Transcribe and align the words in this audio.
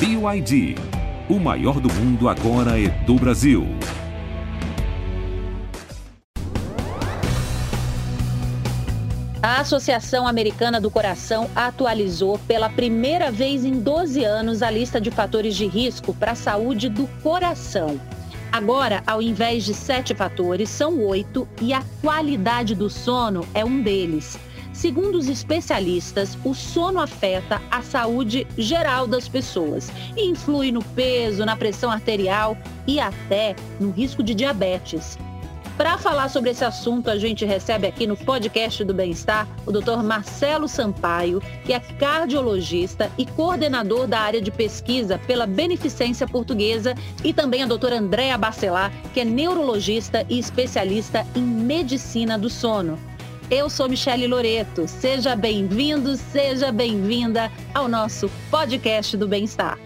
BYD. 0.00 0.76
O 1.28 1.40
maior 1.40 1.80
do 1.80 1.92
mundo 1.92 2.28
agora 2.28 2.80
é 2.80 2.88
do 3.04 3.16
Brasil. 3.16 3.66
A 9.42 9.60
Associação 9.60 10.28
Americana 10.28 10.80
do 10.80 10.88
Coração 10.88 11.50
atualizou 11.54 12.38
pela 12.46 12.70
primeira 12.70 13.32
vez 13.32 13.64
em 13.64 13.80
12 13.80 14.22
anos 14.22 14.62
a 14.62 14.70
lista 14.70 15.00
de 15.00 15.10
fatores 15.10 15.56
de 15.56 15.66
risco 15.66 16.14
para 16.14 16.30
a 16.30 16.36
saúde 16.36 16.88
do 16.88 17.08
coração. 17.20 18.00
Agora, 18.52 19.02
ao 19.04 19.20
invés 19.20 19.64
de 19.64 19.74
sete 19.74 20.14
fatores, 20.14 20.70
são 20.70 21.00
oito 21.06 21.48
e 21.60 21.72
a 21.72 21.82
qualidade 22.00 22.76
do 22.76 22.88
sono 22.88 23.44
é 23.52 23.64
um 23.64 23.82
deles. 23.82 24.38
Segundo 24.78 25.18
os 25.18 25.28
especialistas, 25.28 26.38
o 26.44 26.54
sono 26.54 27.00
afeta 27.00 27.60
a 27.68 27.82
saúde 27.82 28.46
geral 28.56 29.08
das 29.08 29.28
pessoas 29.28 29.90
e 30.16 30.28
influi 30.28 30.70
no 30.70 30.84
peso, 30.84 31.44
na 31.44 31.56
pressão 31.56 31.90
arterial 31.90 32.56
e 32.86 33.00
até 33.00 33.56
no 33.80 33.90
risco 33.90 34.22
de 34.22 34.36
diabetes. 34.36 35.18
Para 35.76 35.98
falar 35.98 36.28
sobre 36.28 36.50
esse 36.50 36.64
assunto, 36.64 37.10
a 37.10 37.18
gente 37.18 37.44
recebe 37.44 37.88
aqui 37.88 38.06
no 38.06 38.16
podcast 38.16 38.84
do 38.84 38.94
Bem-Estar 38.94 39.48
o 39.66 39.72
Dr. 39.72 40.00
Marcelo 40.04 40.68
Sampaio, 40.68 41.42
que 41.64 41.72
é 41.72 41.80
cardiologista 41.80 43.10
e 43.18 43.26
coordenador 43.26 44.06
da 44.06 44.20
área 44.20 44.40
de 44.40 44.52
pesquisa 44.52 45.18
pela 45.26 45.44
Beneficência 45.44 46.24
Portuguesa, 46.24 46.94
e 47.24 47.34
também 47.34 47.64
a 47.64 47.66
doutora 47.66 47.98
Andréa 47.98 48.38
Bacelar, 48.38 48.92
que 49.12 49.18
é 49.18 49.24
neurologista 49.24 50.24
e 50.28 50.38
especialista 50.38 51.26
em 51.34 51.42
medicina 51.42 52.38
do 52.38 52.48
sono. 52.48 53.07
Eu 53.50 53.70
sou 53.70 53.88
Michele 53.88 54.26
Loreto. 54.26 54.86
Seja 54.86 55.34
bem-vindo, 55.34 56.14
seja 56.18 56.70
bem-vinda 56.70 57.50
ao 57.74 57.88
nosso 57.88 58.30
podcast 58.50 59.16
do 59.16 59.26
bem-estar. 59.26 59.78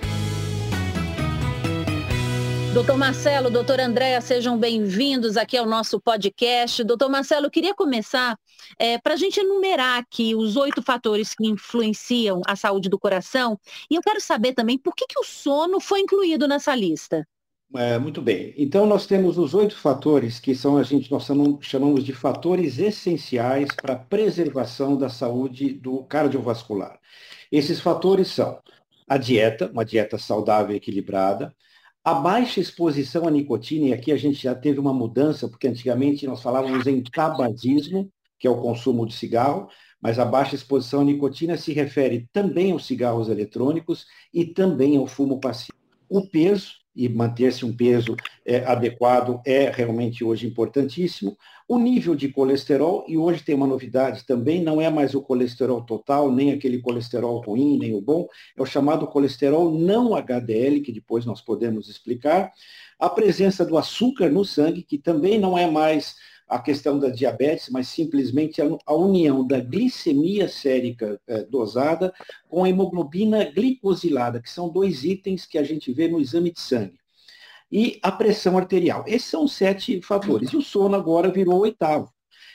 Doutor 2.75 2.97
Marcelo, 2.99 3.51
doutor 3.51 3.79
Andréa, 3.79 4.21
sejam 4.21 4.59
bem-vindos 4.59 5.37
aqui 5.37 5.57
ao 5.57 5.65
nosso 5.65 6.01
podcast. 6.01 6.83
Doutor 6.83 7.09
Marcelo, 7.09 7.47
eu 7.47 7.51
queria 7.53 7.73
começar 7.73 8.37
é, 8.81 8.99
para 8.99 9.15
a 9.15 9.17
gente 9.17 9.39
enumerar 9.39 10.01
aqui 10.01 10.35
os 10.35 10.57
oito 10.57 10.83
fatores 10.83 11.33
que 11.33 11.47
influenciam 11.47 12.41
a 12.45 12.57
saúde 12.57 12.89
do 12.89 12.99
coração. 12.99 13.57
E 13.89 13.95
eu 13.95 14.03
quero 14.03 14.21
saber 14.21 14.55
também 14.55 14.77
por 14.77 14.93
que, 14.93 15.07
que 15.07 15.21
o 15.21 15.25
sono 15.25 15.79
foi 15.79 16.01
incluído 16.01 16.49
nessa 16.49 16.75
lista. 16.75 17.25
É, 17.75 17.99
muito 17.99 18.21
bem. 18.21 18.53
Então, 18.59 18.85
nós 18.87 19.07
temos 19.07 19.39
os 19.39 19.55
oito 19.55 19.77
fatores 19.79 20.39
que 20.39 20.55
são, 20.55 20.77
a 20.77 20.83
gente, 20.83 21.11
nós 21.11 21.27
chamamos 21.63 22.05
de 22.05 22.13
fatores 22.13 22.79
essenciais 22.79 23.69
para 23.75 23.95
a 23.95 23.99
preservação 23.99 24.97
da 24.97 25.09
saúde 25.09 25.73
do 25.73 26.05
cardiovascular. 26.05 27.01
Esses 27.51 27.81
fatores 27.81 28.29
são 28.29 28.61
a 29.09 29.17
dieta, 29.17 29.71
uma 29.73 29.85
dieta 29.85 30.19
saudável 30.19 30.75
e 30.75 30.77
equilibrada, 30.77 31.55
a 32.05 32.13
baixa 32.15 32.61
exposição 32.61 33.27
à 33.27 33.31
nicotina, 33.31 33.87
e 33.89 33.93
aqui 33.93 34.13
a 34.13 34.17
gente 34.17 34.43
já 34.43 34.55
teve 34.55 34.79
uma 34.79 34.93
mudança, 34.93 35.49
porque 35.49 35.69
antigamente 35.69 36.27
nós 36.27 36.43
falávamos 36.43 36.87
em 36.87 37.03
tabagismo, 37.03 38.11
que 38.39 38.47
é 38.47 38.51
o 38.51 38.61
consumo 38.61 39.07
de 39.07 39.15
cigarro, 39.15 39.69
mas 40.01 40.19
a 40.19 40.25
baixa 40.25 40.57
exposição 40.57 41.01
à 41.01 41.05
nicotina 41.05 41.57
se 41.57 41.73
refere 41.73 42.29
também 42.33 42.73
aos 42.73 42.87
cigarros 42.87 43.29
eletrônicos 43.29 44.05
e 44.35 44.45
também 44.45 44.97
ao 44.97 45.07
fumo 45.07 45.41
passivo. 45.41 45.79
O 46.09 46.29
peso, 46.29 46.82
e 46.95 47.09
manter-se 47.09 47.65
um 47.65 47.75
peso 47.75 48.17
é, 48.45 48.65
adequado 48.65 49.41
é 49.47 49.71
realmente 49.71 50.23
hoje 50.23 50.47
importantíssimo. 50.47 51.37
O 51.69 51.79
nível 51.79 52.15
de 52.15 52.29
colesterol, 52.29 53.05
e 53.09 53.17
hoje 53.17 53.43
tem 53.43 53.55
uma 53.55 53.67
novidade 53.67 54.27
também, 54.27 54.63
não 54.63 54.81
é 54.81 54.91
mais 54.91 55.15
o 55.15 55.23
colesterol 55.23 55.81
total, 55.83 56.31
nem 56.31 56.53
aquele 56.53 56.81
colesterol 56.81 57.41
ruim, 57.41 57.79
nem 57.79 57.95
o 57.95 58.01
bom, 58.01 58.27
é 58.57 58.61
o 58.61 58.67
chamado 58.67 59.07
colesterol 59.07 59.71
não 59.71 60.15
HDL, 60.15 60.81
que 60.81 60.93
depois 60.93 61.25
nós 61.25 61.41
podemos 61.41 61.89
explicar. 61.89 62.53
A 62.99 63.09
presença 63.09 63.65
do 63.65 63.79
açúcar 63.79 64.29
no 64.29 64.45
sangue, 64.45 64.83
que 64.83 64.99
também 64.99 65.39
não 65.39 65.57
é 65.57 65.71
mais 65.71 66.17
a 66.53 66.59
questão 66.59 66.99
da 66.99 67.09
diabetes, 67.09 67.71
mas 67.71 67.89
simplesmente 67.89 68.61
a, 68.61 68.95
união 68.95 69.47
da 69.47 69.59
glicemia 69.59 70.47
sérica 70.49 71.19
eh, 71.27 71.45
dosada 71.45 72.13
com 72.47 72.65
a 72.65 72.69
hemoglobina 72.69 73.45
glicosilada, 73.45 74.41
que 74.41 74.51
são 74.51 74.69
dois 74.69 75.03
itens 75.03 75.47
que 75.47 75.57
a 75.57 75.63
gente 75.63 75.91
vê 75.93 76.09
no 76.09 76.21
exame 76.21 76.53
de 76.53 76.61
sangue. 76.61 76.99
E 77.71 77.99
a 78.03 78.13
pressão 78.13 78.59
arterial. 78.59 79.03
Esses 79.07 79.31
são 79.31 79.49
sete 79.49 80.03
fatores. 80.03 80.53
E 80.53 80.57
o 80.59 80.63
sono 80.63 80.95
agora 80.95 81.31
virou 81.31 81.61
oitavo. 81.61 82.13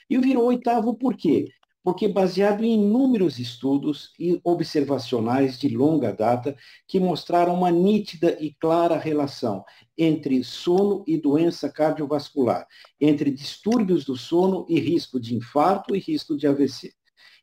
E 0.08 0.16
virou 0.20 0.46
oitavo 0.46 0.94
por 0.94 1.18
quê? 1.18 1.50
Porque 1.88 2.06
baseado 2.06 2.66
em 2.66 2.74
inúmeros 2.74 3.40
estudos 3.40 4.12
e 4.20 4.42
observacionais 4.44 5.58
de 5.58 5.70
longa 5.70 6.12
data 6.12 6.54
que 6.86 7.00
mostraram 7.00 7.54
uma 7.54 7.72
nítida 7.72 8.36
e 8.42 8.52
clara 8.52 8.98
relação 8.98 9.64
entre 9.98 10.44
sono 10.44 11.06
e 11.08 11.18
doença 11.18 11.70
cardiovascular, 11.70 12.68
entre 13.00 13.32
distúrbios 13.32 14.04
do 14.04 14.18
sono 14.18 14.66
e 14.68 14.78
risco 14.82 15.18
de 15.18 15.34
infarto 15.34 15.96
e 15.96 16.00
risco 16.00 16.36
de 16.36 16.46
AVC. 16.46 16.92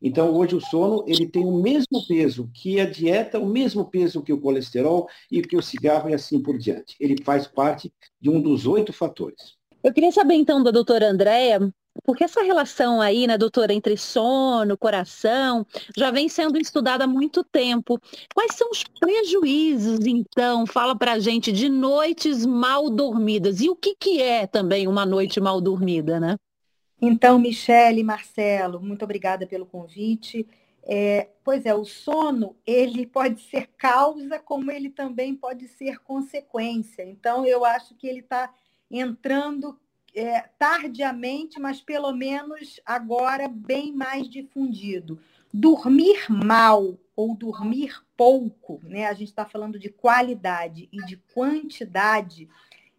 Então, 0.03 0.31
hoje 0.35 0.55
o 0.55 0.61
sono 0.61 1.03
ele 1.09 1.27
tem 1.27 1.47
o 1.47 1.63
mesmo 1.63 2.07
peso 2.07 2.51
que 2.53 2.79
a 2.79 2.85
dieta, 2.85 3.39
o 3.39 3.47
mesmo 3.47 3.87
peso 3.87 4.23
que 4.23 4.35
o 4.35 4.39
colesterol 4.39 5.09
e 5.33 5.41
que 5.41 5.57
o 5.57 5.63
cigarro 5.63 6.11
e 6.11 6.15
assim 6.15 6.39
por 6.39 6.59
diante. 6.59 6.95
Ele 7.01 7.17
faz 7.25 7.47
parte 7.47 7.91
de 8.21 8.29
um 8.29 8.43
dos 8.43 8.67
oito 8.67 8.93
fatores. 8.93 9.55
Eu 9.83 9.91
queria 9.91 10.13
saber 10.13 10.35
então 10.35 10.63
da 10.63 10.71
doutora 10.71 11.09
Andréia, 11.09 11.73
porque 12.03 12.25
essa 12.25 12.43
relação 12.43 13.01
aí, 13.01 13.27
né, 13.27 13.39
doutora, 13.39 13.73
entre 13.73 13.97
sono, 13.97 14.77
coração, 14.77 15.67
já 15.97 16.11
vem 16.11 16.29
sendo 16.29 16.59
estudada 16.59 17.05
há 17.05 17.07
muito 17.07 17.45
tempo. 17.45 18.01
Quais 18.35 18.55
são 18.55 18.71
os 18.71 18.83
prejuízos, 18.83 20.01
então? 20.07 20.67
Fala 20.67 20.97
pra 20.97 21.19
gente 21.19 21.53
de 21.53 21.69
noites 21.69 22.45
mal 22.45 22.91
dormidas. 22.91 23.61
E 23.61 23.69
o 23.69 23.77
que, 23.77 23.95
que 23.95 24.21
é 24.21 24.47
também 24.47 24.89
uma 24.89 25.07
noite 25.07 25.41
mal 25.41 25.61
dormida, 25.61 26.19
né? 26.19 26.37
Então, 27.01 27.39
Michele, 27.39 28.03
Marcelo, 28.03 28.81
muito 28.81 29.05
obrigada 29.05 29.47
pelo 29.47 29.67
convite. 29.67 30.47
É, 30.87 31.29
pois 31.43 31.65
é, 31.65 31.75
o 31.75 31.85
sono, 31.85 32.57
ele 32.67 33.07
pode 33.07 33.41
ser 33.43 33.69
causa, 33.77 34.39
como 34.39 34.71
ele 34.71 34.91
também 34.91 35.35
pode 35.35 35.67
ser 35.69 35.99
consequência. 36.01 37.03
Então, 37.03 37.47
eu 37.47 37.65
acho 37.65 37.95
que 37.95 38.07
ele 38.07 38.21
está 38.21 38.53
entrando 38.91 39.79
é, 40.15 40.43
tardiamente, 40.59 41.59
mas 41.59 41.81
pelo 41.81 42.13
menos 42.13 42.81
agora 42.87 43.49
bem 43.49 43.93
mais 43.93 44.29
difundido. 44.29 45.19
Dormir 45.53 46.27
mal 46.29 46.99
ou 47.17 47.35
dormir 47.37 48.03
pouco, 48.17 48.81
né? 48.85 49.07
A 49.07 49.15
gente 49.15 49.29
está 49.29 49.45
falando 49.45 49.79
de 49.79 49.89
qualidade 49.89 50.89
e 50.93 51.05
de 51.05 51.17
quantidade, 51.33 52.49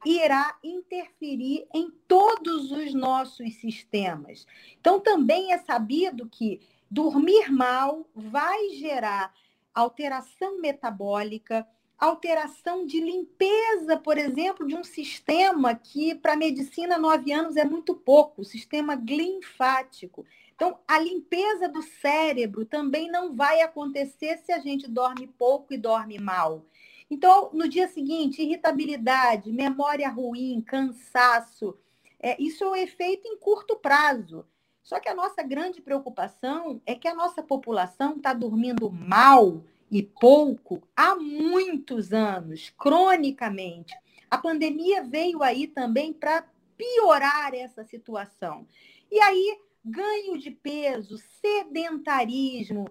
irá 0.06 0.58
interferir 0.64 1.66
em 1.74 1.90
todos 2.08 2.72
os 2.72 2.94
nossos 2.94 3.56
sistemas. 3.56 4.46
Então, 4.80 5.00
também 5.00 5.52
é 5.52 5.58
sabido 5.58 6.30
que 6.30 6.62
dormir 6.90 7.52
mal 7.52 8.08
vai 8.14 8.70
gerar 8.70 9.34
alteração 9.74 10.62
metabólica, 10.62 11.68
alteração 11.98 12.86
de 12.86 13.00
limpeza, 13.00 13.98
por 13.98 14.18
exemplo, 14.18 14.68
de 14.68 14.76
um 14.76 14.84
sistema 14.84 15.76
que 15.76 16.14
para 16.16 16.36
medicina 16.36 16.98
nove 16.98 17.32
anos 17.32 17.56
é 17.56 17.64
muito 17.64 17.96
pouco, 17.96 18.42
o 18.42 18.46
sistema 18.46 18.96
linfático. 18.96 20.26
Então, 20.56 20.80
a 20.88 21.00
limpeza 21.00 21.68
do 21.68 21.82
cérebro 21.82 22.66
também 22.66 23.10
não 23.10 23.36
vai 23.36 23.62
acontecer 23.62 24.38
se 24.38 24.52
a 24.52 24.60
gente 24.60 24.90
dorme 24.90 25.28
pouco 25.28 25.74
e 25.74 25.78
dorme 25.78 26.18
mal. 26.18 26.66
Então, 27.10 27.50
no 27.54 27.68
dia 27.68 27.88
seguinte, 27.88 28.42
irritabilidade, 28.42 29.52
memória 29.52 30.10
ruim, 30.10 30.62
cansaço, 30.62 31.78
é, 32.20 32.42
isso 32.42 32.64
é 32.64 32.70
um 32.70 32.76
efeito 32.76 33.28
em 33.28 33.38
curto 33.38 33.76
prazo. 33.76 34.46
Só 34.82 35.00
que 35.00 35.10
a 35.10 35.16
nossa 35.16 35.44
grande 35.44 35.82
preocupação 35.82 36.82
é 36.86 36.96
que 36.96 37.08
a 37.08 37.16
nossa 37.16 37.44
população 37.44 38.18
está 38.18 38.34
dormindo 38.34 38.90
mal 38.90 39.64
e 39.90 40.02
pouco 40.04 40.82
há 40.96 41.16
muitos 41.16 42.12
anos, 42.12 42.74
cronicamente. 42.78 43.94
A 44.30 44.38
pandemia 44.38 45.04
veio 45.04 45.44
aí 45.44 45.68
também 45.68 46.12
para 46.12 46.46
piorar 46.78 47.54
essa 47.54 47.84
situação. 47.84 48.68
E 49.12 49.20
aí, 49.20 49.60
ganho 49.84 50.38
de 50.38 50.52
peso, 50.52 51.18
sedentarismo 51.42 52.90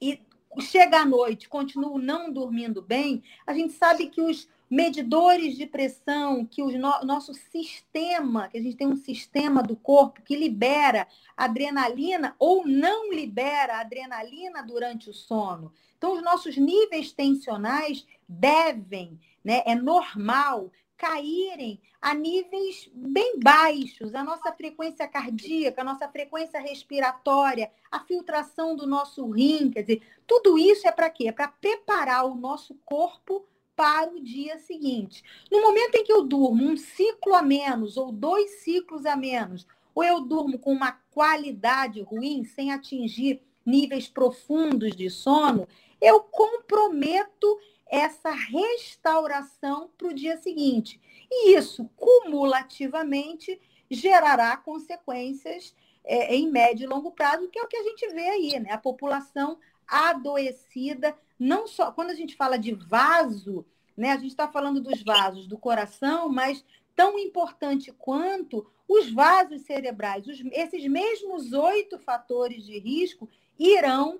e 0.00 0.20
chega 0.60 1.00
à 1.00 1.04
noite, 1.04 1.48
continuo 1.48 1.98
não 1.98 2.32
dormindo 2.32 2.80
bem, 2.80 3.22
a 3.46 3.52
gente 3.52 3.72
sabe 3.72 4.08
que 4.08 4.20
os 4.20 4.48
medidores 4.70 5.56
de 5.56 5.66
pressão, 5.66 6.44
que 6.44 6.62
o 6.62 6.70
no, 6.78 7.00
nosso 7.04 7.32
sistema, 7.32 8.48
que 8.48 8.58
a 8.58 8.62
gente 8.62 8.76
tem 8.76 8.86
um 8.86 8.96
sistema 8.96 9.62
do 9.62 9.74
corpo 9.74 10.22
que 10.22 10.36
libera 10.36 11.06
adrenalina 11.36 12.36
ou 12.38 12.66
não 12.66 13.12
libera 13.12 13.80
adrenalina 13.80 14.62
durante 14.62 15.08
o 15.08 15.14
sono. 15.14 15.72
Então, 15.98 16.14
os 16.14 16.22
nossos 16.22 16.56
níveis 16.56 17.12
tensionais 17.12 18.06
devem, 18.26 19.20
né, 19.44 19.62
é 19.66 19.74
normal 19.74 20.70
caírem 20.96 21.80
a 22.00 22.14
níveis 22.14 22.88
bem 22.94 23.38
baixos, 23.40 24.14
a 24.14 24.22
nossa 24.22 24.52
frequência 24.52 25.06
cardíaca, 25.06 25.80
a 25.80 25.84
nossa 25.84 26.08
frequência 26.08 26.60
respiratória, 26.60 27.70
a 27.90 28.00
filtração 28.00 28.76
do 28.76 28.86
nosso 28.86 29.28
rim, 29.30 29.70
quer 29.70 29.82
dizer, 29.82 30.02
tudo 30.26 30.56
isso 30.56 30.86
é 30.86 30.92
para 30.92 31.10
quê? 31.10 31.28
É 31.28 31.32
para 31.32 31.48
preparar 31.48 32.24
o 32.26 32.34
nosso 32.34 32.74
corpo 32.84 33.44
para 33.74 34.10
o 34.10 34.20
dia 34.20 34.58
seguinte. 34.58 35.22
No 35.50 35.60
momento 35.62 35.96
em 35.96 36.04
que 36.04 36.12
eu 36.12 36.24
durmo 36.24 36.64
um 36.64 36.76
ciclo 36.76 37.34
a 37.34 37.42
menos 37.42 37.96
ou 37.96 38.10
dois 38.10 38.62
ciclos 38.62 39.06
a 39.06 39.16
menos, 39.16 39.66
ou 39.94 40.04
eu 40.04 40.20
durmo 40.20 40.58
com 40.58 40.72
uma 40.72 40.92
qualidade 41.10 42.00
ruim, 42.02 42.44
sem 42.44 42.72
atingir 42.72 43.40
níveis 43.64 44.08
profundos 44.08 44.96
de 44.96 45.10
sono, 45.10 45.68
eu 46.00 46.20
comprometo 46.20 47.58
essa 47.86 48.30
restauração 48.30 49.90
para 49.96 50.08
o 50.08 50.14
dia 50.14 50.36
seguinte. 50.36 51.00
E 51.30 51.54
isso, 51.54 51.88
cumulativamente, 51.96 53.60
gerará 53.90 54.56
consequências 54.56 55.74
é, 56.04 56.34
em 56.34 56.50
médio 56.50 56.84
e 56.84 56.88
longo 56.88 57.10
prazo, 57.10 57.48
que 57.48 57.58
é 57.58 57.62
o 57.62 57.68
que 57.68 57.76
a 57.76 57.82
gente 57.82 58.08
vê 58.08 58.28
aí, 58.28 58.60
né? 58.60 58.72
A 58.72 58.78
população 58.78 59.58
adoecida, 59.86 61.16
não 61.38 61.66
só 61.66 61.90
quando 61.90 62.10
a 62.10 62.14
gente 62.14 62.36
fala 62.36 62.58
de 62.58 62.72
vaso, 62.74 63.64
né? 63.96 64.12
A 64.12 64.16
gente 64.16 64.28
está 64.28 64.48
falando 64.48 64.80
dos 64.80 65.02
vasos 65.02 65.46
do 65.46 65.58
coração, 65.58 66.28
mas 66.28 66.64
tão 66.94 67.18
importante 67.18 67.92
quanto 67.92 68.66
os 68.86 69.10
vasos 69.10 69.62
cerebrais, 69.62 70.26
os, 70.26 70.42
esses 70.52 70.86
mesmos 70.86 71.52
oito 71.52 71.98
fatores 71.98 72.64
de 72.64 72.78
risco 72.78 73.28
irão 73.58 74.18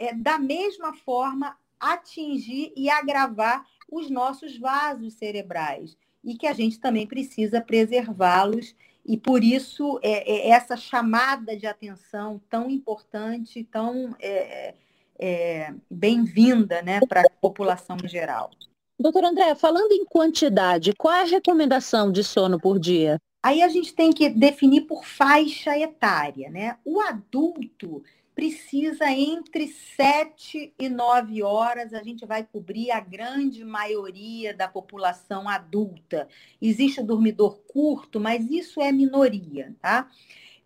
é, 0.00 0.14
da 0.14 0.38
mesma 0.38 0.94
forma 0.94 1.54
atingir 1.78 2.72
e 2.74 2.88
agravar 2.88 3.64
os 3.90 4.10
nossos 4.10 4.56
vasos 4.56 5.14
cerebrais 5.14 5.96
e 6.24 6.36
que 6.36 6.46
a 6.46 6.52
gente 6.52 6.80
também 6.80 7.06
precisa 7.06 7.60
preservá-los 7.60 8.74
e 9.04 9.16
por 9.16 9.44
isso 9.44 9.98
é, 10.02 10.30
é, 10.30 10.50
essa 10.50 10.76
chamada 10.76 11.56
de 11.56 11.66
atenção 11.66 12.40
tão 12.48 12.70
importante, 12.70 13.64
tão 13.64 14.14
é, 14.20 14.74
é 15.18 15.74
bem-vinda 15.90 16.82
né, 16.82 17.00
para 17.08 17.22
a 17.22 17.30
população 17.40 17.96
em 18.02 18.08
geral. 18.08 18.50
Doutor 18.98 19.24
André, 19.24 19.54
falando 19.54 19.92
em 19.92 20.04
quantidade, 20.04 20.92
qual 20.92 21.14
é 21.14 21.22
a 21.22 21.26
recomendação 21.26 22.12
de 22.12 22.22
sono 22.22 22.60
por 22.60 22.78
dia? 22.78 23.18
Aí 23.42 23.62
a 23.62 23.68
gente 23.68 23.94
tem 23.94 24.12
que 24.12 24.28
definir 24.28 24.82
por 24.82 25.06
faixa 25.06 25.76
etária, 25.78 26.50
né? 26.50 26.76
O 26.84 27.00
adulto 27.00 28.02
precisa 28.40 29.10
entre 29.10 29.68
7 29.68 30.72
e 30.78 30.88
9 30.88 31.42
horas, 31.42 31.92
a 31.92 32.02
gente 32.02 32.24
vai 32.24 32.42
cobrir 32.42 32.90
a 32.90 32.98
grande 32.98 33.62
maioria 33.62 34.54
da 34.54 34.66
população 34.66 35.46
adulta. 35.46 36.26
Existe 36.58 37.02
o 37.02 37.04
dormidor 37.04 37.58
curto, 37.68 38.18
mas 38.18 38.50
isso 38.50 38.80
é 38.80 38.90
minoria, 38.90 39.76
tá? 39.78 40.10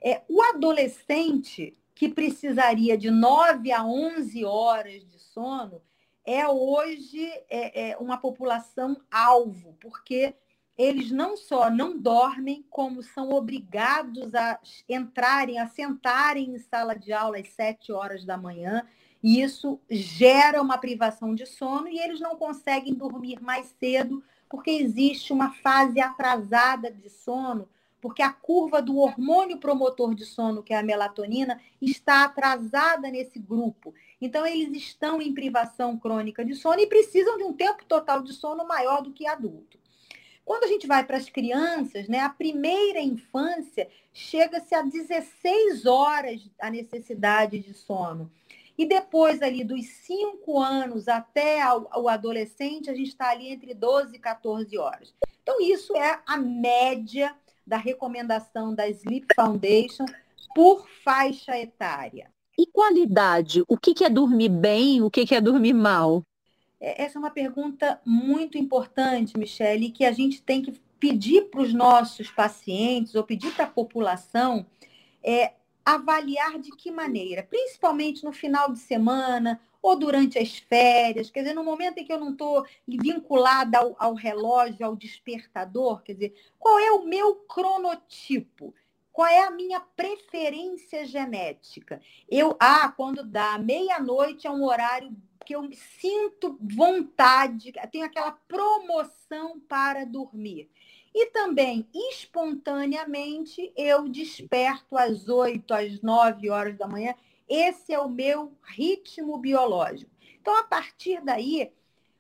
É, 0.00 0.22
o 0.28 0.40
adolescente 0.40 1.76
que 1.96 2.08
precisaria 2.08 2.96
de 2.96 3.10
9 3.10 3.72
a 3.72 3.84
11 3.84 4.44
horas 4.44 5.04
de 5.08 5.18
sono 5.18 5.82
é 6.24 6.46
hoje 6.46 7.26
é, 7.50 7.90
é 7.90 7.96
uma 7.96 8.18
população 8.18 8.96
alvo, 9.10 9.76
porque 9.80 10.32
eles 10.76 11.10
não 11.10 11.36
só 11.36 11.70
não 11.70 11.96
dormem, 11.96 12.64
como 12.68 13.02
são 13.02 13.30
obrigados 13.30 14.34
a 14.34 14.58
entrarem, 14.88 15.58
a 15.58 15.66
sentarem 15.66 16.50
em 16.50 16.58
sala 16.58 16.94
de 16.94 17.12
aula 17.12 17.38
às 17.38 17.48
sete 17.50 17.92
horas 17.92 18.24
da 18.24 18.36
manhã. 18.36 18.86
E 19.22 19.40
isso 19.40 19.80
gera 19.88 20.60
uma 20.60 20.76
privação 20.76 21.34
de 21.34 21.46
sono 21.46 21.88
e 21.88 21.98
eles 21.98 22.20
não 22.20 22.36
conseguem 22.36 22.92
dormir 22.92 23.40
mais 23.40 23.74
cedo, 23.78 24.22
porque 24.48 24.70
existe 24.70 25.32
uma 25.32 25.52
fase 25.54 26.00
atrasada 26.00 26.90
de 26.90 27.08
sono, 27.08 27.68
porque 28.00 28.20
a 28.20 28.30
curva 28.30 28.82
do 28.82 28.98
hormônio 28.98 29.58
promotor 29.58 30.14
de 30.14 30.26
sono, 30.26 30.62
que 30.62 30.74
é 30.74 30.76
a 30.76 30.82
melatonina, 30.82 31.58
está 31.80 32.24
atrasada 32.24 33.10
nesse 33.10 33.38
grupo. 33.38 33.94
Então, 34.20 34.46
eles 34.46 34.76
estão 34.76 35.22
em 35.22 35.32
privação 35.32 35.96
crônica 35.96 36.44
de 36.44 36.54
sono 36.54 36.80
e 36.80 36.86
precisam 36.86 37.38
de 37.38 37.44
um 37.44 37.54
tempo 37.54 37.84
total 37.86 38.22
de 38.22 38.34
sono 38.34 38.66
maior 38.66 39.00
do 39.02 39.12
que 39.12 39.26
adulto. 39.26 39.78
Quando 40.44 40.64
a 40.64 40.68
gente 40.68 40.86
vai 40.86 41.04
para 41.04 41.16
as 41.16 41.28
crianças, 41.28 42.06
né, 42.06 42.20
a 42.20 42.28
primeira 42.28 43.00
infância 43.00 43.88
chega-se 44.12 44.74
a 44.74 44.82
16 44.82 45.86
horas 45.86 46.48
a 46.60 46.70
necessidade 46.70 47.58
de 47.58 47.72
sono. 47.72 48.30
E 48.76 48.84
depois 48.84 49.40
ali 49.40 49.64
dos 49.64 49.86
5 49.86 50.60
anos 50.60 51.08
até 51.08 51.60
o 51.96 52.08
adolescente, 52.08 52.90
a 52.90 52.94
gente 52.94 53.08
está 53.08 53.30
ali 53.30 53.48
entre 53.48 53.72
12 53.72 54.16
e 54.16 54.18
14 54.18 54.76
horas. 54.76 55.14
Então, 55.42 55.60
isso 55.60 55.96
é 55.96 56.20
a 56.26 56.36
média 56.36 57.34
da 57.66 57.76
recomendação 57.76 58.74
da 58.74 58.88
Sleep 58.88 59.26
Foundation 59.34 60.04
por 60.54 60.86
faixa 61.04 61.58
etária. 61.58 62.30
E 62.58 62.66
qualidade? 62.66 63.62
O 63.68 63.76
que 63.76 64.04
é 64.04 64.10
dormir 64.10 64.48
bem? 64.48 65.02
O 65.02 65.10
que 65.10 65.34
é 65.34 65.40
dormir 65.40 65.72
mal? 65.72 66.22
É, 66.84 67.02
essa 67.02 67.18
é 67.18 67.20
uma 67.20 67.30
pergunta 67.30 67.98
muito 68.04 68.58
importante, 68.58 69.38
Michele, 69.38 69.90
que 69.90 70.04
a 70.04 70.12
gente 70.12 70.42
tem 70.42 70.60
que 70.60 70.72
pedir 71.00 71.48
para 71.48 71.62
os 71.62 71.72
nossos 71.72 72.30
pacientes 72.30 73.14
ou 73.14 73.24
pedir 73.24 73.54
para 73.54 73.64
a 73.64 73.70
população 73.70 74.66
é, 75.22 75.54
avaliar 75.82 76.58
de 76.58 76.70
que 76.72 76.90
maneira, 76.90 77.42
principalmente 77.42 78.22
no 78.22 78.32
final 78.32 78.70
de 78.70 78.78
semana 78.78 79.58
ou 79.80 79.96
durante 79.96 80.38
as 80.38 80.58
férias, 80.58 81.30
quer 81.30 81.40
dizer, 81.40 81.54
no 81.54 81.64
momento 81.64 81.98
em 81.98 82.04
que 82.04 82.12
eu 82.12 82.20
não 82.20 82.32
estou 82.32 82.66
vinculada 82.86 83.78
ao, 83.78 83.96
ao 83.98 84.14
relógio, 84.14 84.84
ao 84.84 84.94
despertador, 84.94 86.02
quer 86.02 86.12
dizer, 86.12 86.34
qual 86.58 86.78
é 86.78 86.90
o 86.90 87.06
meu 87.06 87.34
cronotipo? 87.34 88.74
Qual 89.10 89.28
é 89.28 89.44
a 89.44 89.50
minha 89.50 89.80
preferência 89.80 91.06
genética? 91.06 92.00
Eu, 92.28 92.56
ah, 92.58 92.92
quando 92.96 93.24
dá 93.24 93.56
meia-noite 93.58 94.46
é 94.46 94.50
um 94.50 94.64
horário 94.64 95.14
que 95.44 95.54
eu 95.54 95.68
sinto 96.00 96.58
vontade, 96.60 97.72
tenho 97.92 98.04
aquela 98.04 98.32
promoção 98.32 99.60
para 99.60 100.04
dormir. 100.04 100.70
E 101.14 101.26
também, 101.26 101.86
espontaneamente, 101.94 103.72
eu 103.76 104.08
desperto 104.08 104.96
às 104.96 105.28
8, 105.28 105.72
às 105.72 106.00
9 106.00 106.50
horas 106.50 106.76
da 106.76 106.88
manhã. 106.88 107.14
Esse 107.48 107.92
é 107.92 108.00
o 108.00 108.08
meu 108.08 108.52
ritmo 108.62 109.38
biológico. 109.38 110.10
Então, 110.40 110.56
a 110.56 110.64
partir 110.64 111.22
daí, 111.22 111.72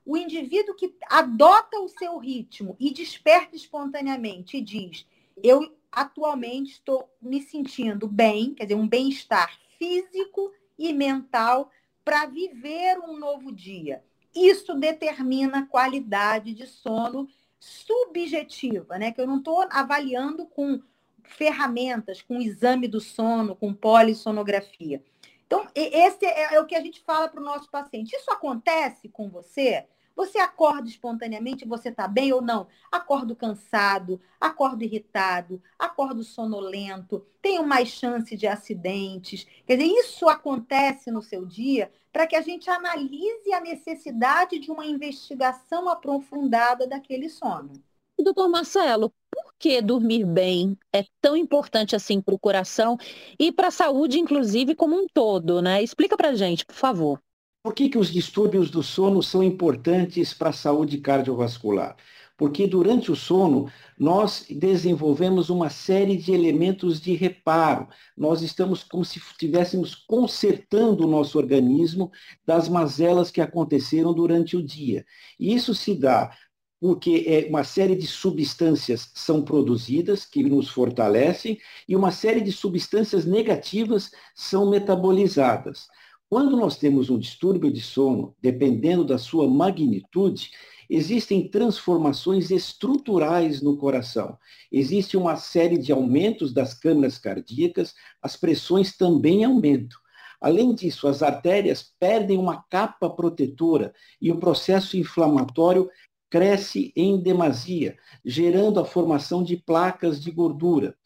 o 0.06 0.16
indivíduo 0.16 0.76
que 0.76 0.94
adota 1.08 1.80
o 1.80 1.88
seu 1.88 2.18
ritmo 2.18 2.76
e 2.78 2.92
desperta 2.92 3.56
espontaneamente 3.56 4.58
e 4.58 4.60
diz: 4.60 5.06
Eu 5.42 5.74
atualmente 5.90 6.72
estou 6.72 7.08
me 7.20 7.42
sentindo 7.42 8.06
bem, 8.06 8.54
quer 8.54 8.64
dizer, 8.64 8.76
um 8.76 8.86
bem-estar 8.86 9.58
físico 9.78 10.52
e 10.78 10.92
mental 10.92 11.70
para 12.04 12.26
viver 12.26 12.98
um 12.98 13.16
novo 13.16 13.50
dia. 13.50 14.04
Isso 14.34 14.74
determina 14.74 15.66
qualidade 15.66 16.52
de 16.52 16.66
sono 16.66 17.28
subjetiva, 17.58 18.98
né? 18.98 19.12
Que 19.12 19.20
eu 19.20 19.26
não 19.26 19.38
estou 19.38 19.66
avaliando 19.70 20.46
com 20.46 20.82
ferramentas, 21.22 22.20
com 22.20 22.40
exame 22.40 22.86
do 22.86 23.00
sono, 23.00 23.56
com 23.56 23.72
polissonografia. 23.72 25.02
Então, 25.46 25.66
esse 25.74 26.26
é, 26.26 26.54
é 26.54 26.60
o 26.60 26.66
que 26.66 26.74
a 26.74 26.80
gente 26.80 27.00
fala 27.00 27.28
para 27.28 27.40
o 27.40 27.44
nosso 27.44 27.70
paciente. 27.70 28.14
Isso 28.14 28.30
acontece 28.30 29.08
com 29.08 29.28
você? 29.28 29.86
Você 30.16 30.38
acorda 30.38 30.88
espontaneamente, 30.88 31.66
você 31.66 31.88
está 31.88 32.06
bem 32.06 32.32
ou 32.32 32.40
não? 32.40 32.68
Acordo 32.90 33.34
cansado, 33.34 34.20
acordo 34.40 34.84
irritado, 34.84 35.60
acordo 35.78 36.22
sonolento, 36.22 37.26
tenho 37.42 37.66
mais 37.66 37.88
chance 37.88 38.36
de 38.36 38.46
acidentes. 38.46 39.46
Quer 39.66 39.76
dizer, 39.76 39.90
isso 39.90 40.28
acontece 40.28 41.10
no 41.10 41.20
seu 41.20 41.44
dia 41.44 41.90
para 42.12 42.28
que 42.28 42.36
a 42.36 42.42
gente 42.42 42.70
analise 42.70 43.52
a 43.52 43.60
necessidade 43.60 44.60
de 44.60 44.70
uma 44.70 44.86
investigação 44.86 45.88
aprofundada 45.88 46.86
daquele 46.86 47.28
sono. 47.28 47.72
Doutor 48.16 48.48
Marcelo, 48.48 49.12
por 49.28 49.52
que 49.58 49.82
dormir 49.82 50.24
bem 50.24 50.78
é 50.92 51.04
tão 51.20 51.36
importante 51.36 51.96
assim 51.96 52.20
para 52.20 52.34
o 52.34 52.38
coração 52.38 52.96
e 53.36 53.50
para 53.50 53.68
a 53.68 53.72
saúde, 53.72 54.20
inclusive, 54.20 54.76
como 54.76 54.96
um 54.96 55.06
todo, 55.12 55.60
né? 55.60 55.82
Explica 55.82 56.16
para 56.16 56.36
gente, 56.36 56.64
por 56.64 56.76
favor. 56.76 57.20
Por 57.64 57.72
que, 57.72 57.88
que 57.88 57.96
os 57.96 58.12
distúrbios 58.12 58.70
do 58.70 58.82
sono 58.82 59.22
são 59.22 59.42
importantes 59.42 60.34
para 60.34 60.50
a 60.50 60.52
saúde 60.52 60.98
cardiovascular? 60.98 61.96
Porque 62.36 62.66
durante 62.66 63.10
o 63.10 63.16
sono, 63.16 63.72
nós 63.98 64.44
desenvolvemos 64.50 65.48
uma 65.48 65.70
série 65.70 66.14
de 66.18 66.30
elementos 66.34 67.00
de 67.00 67.14
reparo. 67.14 67.88
Nós 68.14 68.42
estamos 68.42 68.84
como 68.84 69.02
se 69.02 69.18
estivéssemos 69.18 69.94
consertando 69.94 71.06
o 71.06 71.10
nosso 71.10 71.38
organismo 71.38 72.12
das 72.46 72.68
mazelas 72.68 73.30
que 73.30 73.40
aconteceram 73.40 74.12
durante 74.12 74.58
o 74.58 74.62
dia. 74.62 75.06
E 75.40 75.54
isso 75.54 75.74
se 75.74 75.94
dá 75.94 76.36
porque 76.78 77.24
é, 77.26 77.48
uma 77.48 77.64
série 77.64 77.96
de 77.96 78.06
substâncias 78.06 79.10
são 79.14 79.42
produzidas 79.42 80.26
que 80.26 80.42
nos 80.42 80.68
fortalecem 80.68 81.58
e 81.88 81.96
uma 81.96 82.10
série 82.10 82.42
de 82.42 82.52
substâncias 82.52 83.24
negativas 83.24 84.10
são 84.34 84.68
metabolizadas. 84.68 85.88
Quando 86.28 86.56
nós 86.56 86.76
temos 86.76 87.10
um 87.10 87.18
distúrbio 87.18 87.70
de 87.70 87.80
sono, 87.80 88.34
dependendo 88.40 89.04
da 89.04 89.18
sua 89.18 89.48
magnitude, 89.48 90.50
existem 90.88 91.48
transformações 91.48 92.50
estruturais 92.50 93.62
no 93.62 93.76
coração. 93.76 94.38
Existe 94.70 95.16
uma 95.16 95.36
série 95.36 95.78
de 95.78 95.92
aumentos 95.92 96.52
das 96.52 96.74
câmaras 96.74 97.18
cardíacas, 97.18 97.94
as 98.20 98.36
pressões 98.36 98.96
também 98.96 99.44
aumentam. 99.44 99.98
Além 100.40 100.74
disso, 100.74 101.08
as 101.08 101.22
artérias 101.22 101.94
perdem 101.98 102.38
uma 102.38 102.62
capa 102.68 103.08
protetora 103.08 103.94
e 104.20 104.30
o 104.30 104.38
processo 104.38 104.96
inflamatório 104.96 105.88
cresce 106.30 106.92
em 106.96 107.18
demasia, 107.18 107.96
gerando 108.24 108.80
a 108.80 108.84
formação 108.84 109.42
de 109.42 109.56
placas 109.56 110.20
de 110.20 110.30
gordura. 110.30 110.96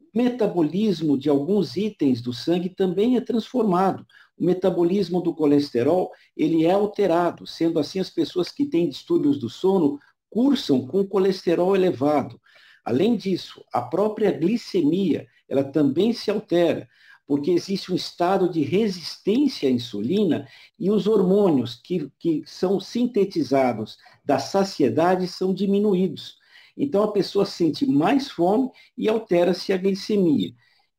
O 0.00 0.16
metabolismo 0.16 1.18
de 1.18 1.28
alguns 1.28 1.76
itens 1.76 2.22
do 2.22 2.32
sangue 2.32 2.68
também 2.68 3.16
é 3.16 3.20
transformado. 3.20 4.06
O 4.38 4.44
metabolismo 4.44 5.20
do 5.20 5.34
colesterol, 5.34 6.10
ele 6.36 6.64
é 6.64 6.72
alterado, 6.72 7.46
sendo 7.46 7.78
assim 7.78 7.98
as 7.98 8.10
pessoas 8.10 8.50
que 8.50 8.66
têm 8.66 8.88
distúrbios 8.88 9.38
do 9.38 9.48
sono 9.48 9.98
cursam 10.28 10.86
com 10.86 11.06
colesterol 11.06 11.74
elevado. 11.74 12.40
Além 12.84 13.16
disso, 13.16 13.64
a 13.72 13.80
própria 13.80 14.30
glicemia, 14.30 15.26
ela 15.48 15.64
também 15.64 16.12
se 16.12 16.30
altera, 16.30 16.88
porque 17.26 17.50
existe 17.50 17.90
um 17.90 17.96
estado 17.96 18.48
de 18.48 18.62
resistência 18.62 19.68
à 19.68 19.72
insulina 19.72 20.46
e 20.78 20.90
os 20.90 21.06
hormônios 21.06 21.80
que, 21.82 22.10
que 22.18 22.42
são 22.46 22.78
sintetizados 22.78 23.96
da 24.24 24.38
saciedade 24.38 25.26
são 25.26 25.52
diminuídos. 25.52 26.36
Então 26.76 27.02
a 27.02 27.12
pessoa 27.12 27.46
sente 27.46 27.86
mais 27.86 28.30
fome 28.30 28.70
e 28.96 29.08
altera-se 29.08 29.72
a 29.72 29.76
glicemia. 29.76 30.52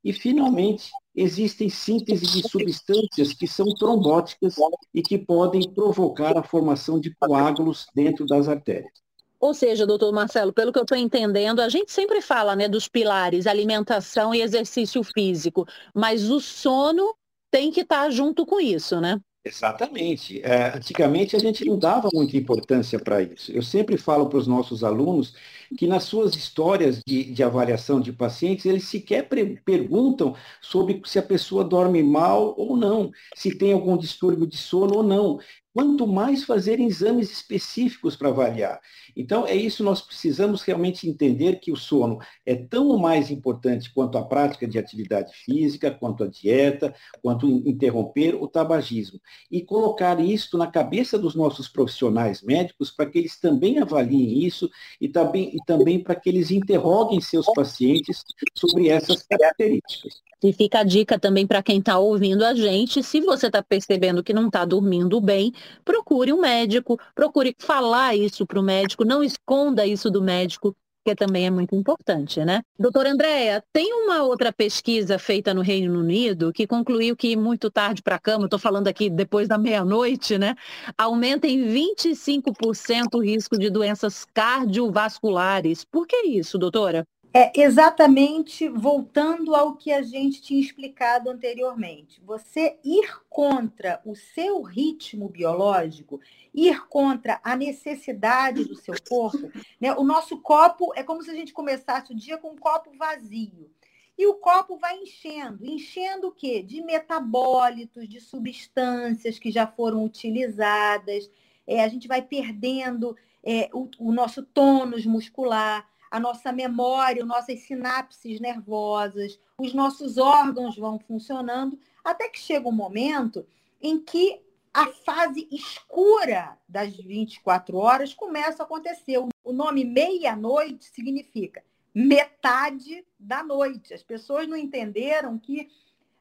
E, 0.04 0.12
finalmente, 0.12 0.90
existem 1.18 1.68
síntese 1.68 2.28
de 2.28 2.48
substâncias 2.48 3.34
que 3.34 3.48
são 3.48 3.66
trombóticas 3.74 4.56
e 4.94 5.02
que 5.02 5.18
podem 5.18 5.68
provocar 5.74 6.38
a 6.38 6.44
formação 6.44 7.00
de 7.00 7.14
coágulos 7.16 7.88
dentro 7.96 8.24
das 8.28 8.48
artérias. 8.48 8.94
Ou 9.40 9.54
seja, 9.54 9.86
doutor 9.86 10.14
Marcelo, 10.14 10.54
pelo 10.54 10.72
que 10.72 10.78
eu 10.78 10.84
estou 10.84 10.98
entendendo, 10.98 11.60
a 11.60 11.70
gente 11.70 11.92
sempre 11.92 12.22
fala 12.22 12.56
né, 12.56 12.70
dos 12.70 12.88
pilares, 12.88 13.48
alimentação 13.48 14.34
e 14.34 14.42
exercício 14.42 15.04
físico, 15.04 15.66
mas 15.94 16.30
o 16.30 16.40
sono 16.40 17.16
tem 17.50 17.72
que 17.72 17.82
estar 17.82 18.10
junto 18.12 18.46
com 18.46 18.60
isso, 18.60 19.02
né? 19.02 19.20
Exatamente. 19.44 20.42
É, 20.44 20.76
antigamente 20.76 21.36
a 21.36 21.40
gente 21.40 21.64
não 21.66 21.80
dava 21.80 22.10
muita 22.14 22.36
importância 22.36 23.00
para 23.00 23.22
isso. 23.22 23.52
Eu 23.52 23.62
sempre 23.62 23.98
falo 23.98 24.28
para 24.28 24.38
os 24.38 24.48
nossos 24.48 24.84
alunos 24.84 25.34
que 25.78 25.88
nas 25.88 26.04
suas 26.04 26.36
histórias 26.36 27.02
de, 27.06 27.26
de 27.26 27.44
avaliação 27.44 28.00
de 28.00 28.14
pacientes, 28.14 28.66
eles 28.66 28.86
sequer 28.86 29.28
perguntam 29.66 30.36
sobre 30.62 31.02
se 31.06 31.20
a 31.20 31.24
pessoa 31.24 31.64
dorme 31.64 32.04
mal 32.04 32.54
ou 32.58 32.78
não, 32.78 33.12
se 33.36 33.58
tem 33.58 33.74
algum 33.74 33.98
distúrbio 33.98 34.48
de 34.48 34.58
sono 34.58 34.98
ou 34.98 35.04
não 35.04 35.40
quanto 35.78 36.08
mais 36.08 36.44
fazer 36.44 36.80
exames 36.80 37.32
específicos 37.32 38.16
para 38.16 38.30
avaliar. 38.30 38.82
Então, 39.16 39.46
é 39.46 39.56
isso, 39.56 39.84
nós 39.84 40.02
precisamos 40.02 40.64
realmente 40.64 41.08
entender 41.08 41.60
que 41.60 41.72
o 41.72 41.76
sono 41.76 42.18
é 42.44 42.56
tão 42.56 42.98
mais 42.98 43.30
importante 43.30 43.94
quanto 43.94 44.18
a 44.18 44.26
prática 44.26 44.68
de 44.68 44.80
atividade 44.80 45.32
física, 45.36 45.92
quanto 45.92 46.24
a 46.24 46.28
dieta, 46.28 46.96
quanto 47.22 47.48
interromper 47.48 48.34
o 48.34 48.48
tabagismo. 48.48 49.20
E 49.52 49.62
colocar 49.62 50.20
isso 50.20 50.58
na 50.58 50.66
cabeça 50.66 51.16
dos 51.16 51.36
nossos 51.36 51.68
profissionais 51.68 52.42
médicos 52.42 52.90
para 52.90 53.08
que 53.08 53.20
eles 53.20 53.40
também 53.40 53.78
avaliem 53.78 54.44
isso 54.44 54.72
e 55.00 55.08
também, 55.08 55.57
e 55.58 55.66
também 55.66 56.00
para 56.00 56.16
que 56.16 56.30
eles 56.30 56.52
interroguem 56.52 57.20
seus 57.20 57.48
pacientes 57.54 58.24
sobre 58.54 58.90
essas 58.90 59.24
características. 59.24 60.22
E 60.44 60.54
fica 60.54 60.80
a 60.80 60.84
dica 60.84 61.18
também 61.18 61.48
para 61.48 61.64
quem 61.64 61.80
está 61.80 61.98
ouvindo 61.98 62.46
a 62.46 62.54
gente, 62.54 63.02
se 63.02 63.20
você 63.22 63.48
está 63.48 63.64
percebendo 63.64 64.24
que 64.24 64.34
não 64.34 64.48
está 64.48 64.64
dormindo 64.66 65.20
bem, 65.20 65.52
procure 65.84 66.32
um 66.32 66.42
médico, 66.42 67.00
procure 67.16 67.56
falar 67.58 68.16
isso 68.16 68.46
para 68.46 68.60
o 68.60 68.64
médico, 68.64 69.04
não 69.04 69.24
esconda 69.24 69.84
isso 69.88 70.12
do 70.12 70.22
médico, 70.22 70.76
que 71.08 71.16
também 71.16 71.46
é 71.46 71.50
muito 71.50 71.74
importante, 71.74 72.44
né? 72.44 72.62
Doutora 72.78 73.10
Andréia, 73.10 73.64
tem 73.72 73.94
uma 73.94 74.24
outra 74.24 74.52
pesquisa 74.52 75.18
feita 75.18 75.54
no 75.54 75.62
Reino 75.62 75.98
Unido 75.98 76.52
que 76.52 76.68
concluiu 76.68 77.16
que 77.16 77.34
muito 77.34 77.72
tarde 77.72 78.04
para 78.04 78.16
a 78.16 78.20
cama, 78.20 78.44
estou 78.44 78.60
falando 78.60 78.90
aqui 78.90 79.10
depois 79.10 79.48
da 79.48 79.58
meia-noite, 79.58 80.38
né? 80.38 80.54
Aumenta 80.98 81.48
em 81.48 81.66
25% 81.66 83.14
o 83.14 83.24
risco 83.24 83.58
de 83.58 83.70
doenças 83.70 84.26
cardiovasculares. 84.34 85.86
Por 85.86 86.06
que 86.06 86.28
isso, 86.28 86.58
doutora? 86.58 87.06
É 87.34 87.52
exatamente 87.60 88.68
voltando 88.70 89.54
ao 89.54 89.76
que 89.76 89.92
a 89.92 90.02
gente 90.02 90.42
tinha 90.42 90.60
explicado 90.60 91.30
anteriormente. 91.30 92.22
Você 92.26 92.80
ir 92.84 93.22
contra 93.30 94.02
o 94.06 94.16
seu 94.16 94.62
ritmo 94.62 95.30
biológico, 95.30 96.20
ir 96.54 96.88
contra 96.88 97.40
a 97.44 97.56
necessidade 97.56 98.64
do 98.64 98.76
seu 98.76 98.96
corpo. 99.08 99.52
Né? 99.80 99.94
O 99.94 100.04
nosso 100.04 100.38
copo 100.42 100.92
é 100.96 101.04
como 101.04 101.22
se 101.22 101.30
a 101.30 101.36
gente 101.36 101.54
começasse 101.54 102.12
o 102.12 102.16
dia 102.16 102.38
com 102.38 102.52
um 102.52 102.58
copo 102.58 102.92
vazio. 102.98 103.70
E 104.18 104.26
o 104.26 104.36
copo 104.36 104.78
vai 104.78 104.98
enchendo. 104.98 105.64
Enchendo 105.64 106.30
o 106.30 106.32
quê? 106.32 106.64
De 106.64 106.82
metabólitos, 106.82 108.10
de 108.10 108.20
substâncias 108.20 109.38
que 109.38 109.52
já 109.52 109.68
foram 109.68 110.04
utilizadas. 110.04 111.30
É, 111.68 111.84
a 111.84 111.88
gente 111.88 112.08
vai 112.08 112.22
perdendo 112.22 113.16
é, 113.44 113.70
o, 113.72 113.88
o 114.00 114.12
nosso 114.12 114.42
tônus 114.42 115.06
muscular 115.06 115.88
a 116.10 116.20
nossa 116.20 116.52
memória, 116.52 117.26
nossas 117.26 117.60
sinapses 117.62 118.40
nervosas, 118.40 119.40
os 119.58 119.74
nossos 119.74 120.18
órgãos 120.18 120.78
vão 120.78 121.00
funcionando, 121.00 121.80
até 122.04 122.30
que 122.30 122.40
chega 122.40 122.68
um 122.68 122.72
momento 122.72 123.46
em 123.82 124.00
que 124.00 124.42
a 124.74 124.88
fase 124.88 125.48
escura 125.52 126.58
das 126.68 126.96
24 126.96 127.78
horas 127.78 128.14
começa 128.14 128.62
a 128.62 128.66
acontecer. 128.66 129.18
O 129.44 129.54
nome 129.54 129.84
meia-noite 129.84 130.86
significa 130.86 131.64
metade 131.94 133.04
da 133.20 133.42
noite. 133.44 133.94
As 133.94 134.04
pessoas 134.04 134.48
não 134.48 134.56
entenderam 134.56 135.40
que 135.40 135.68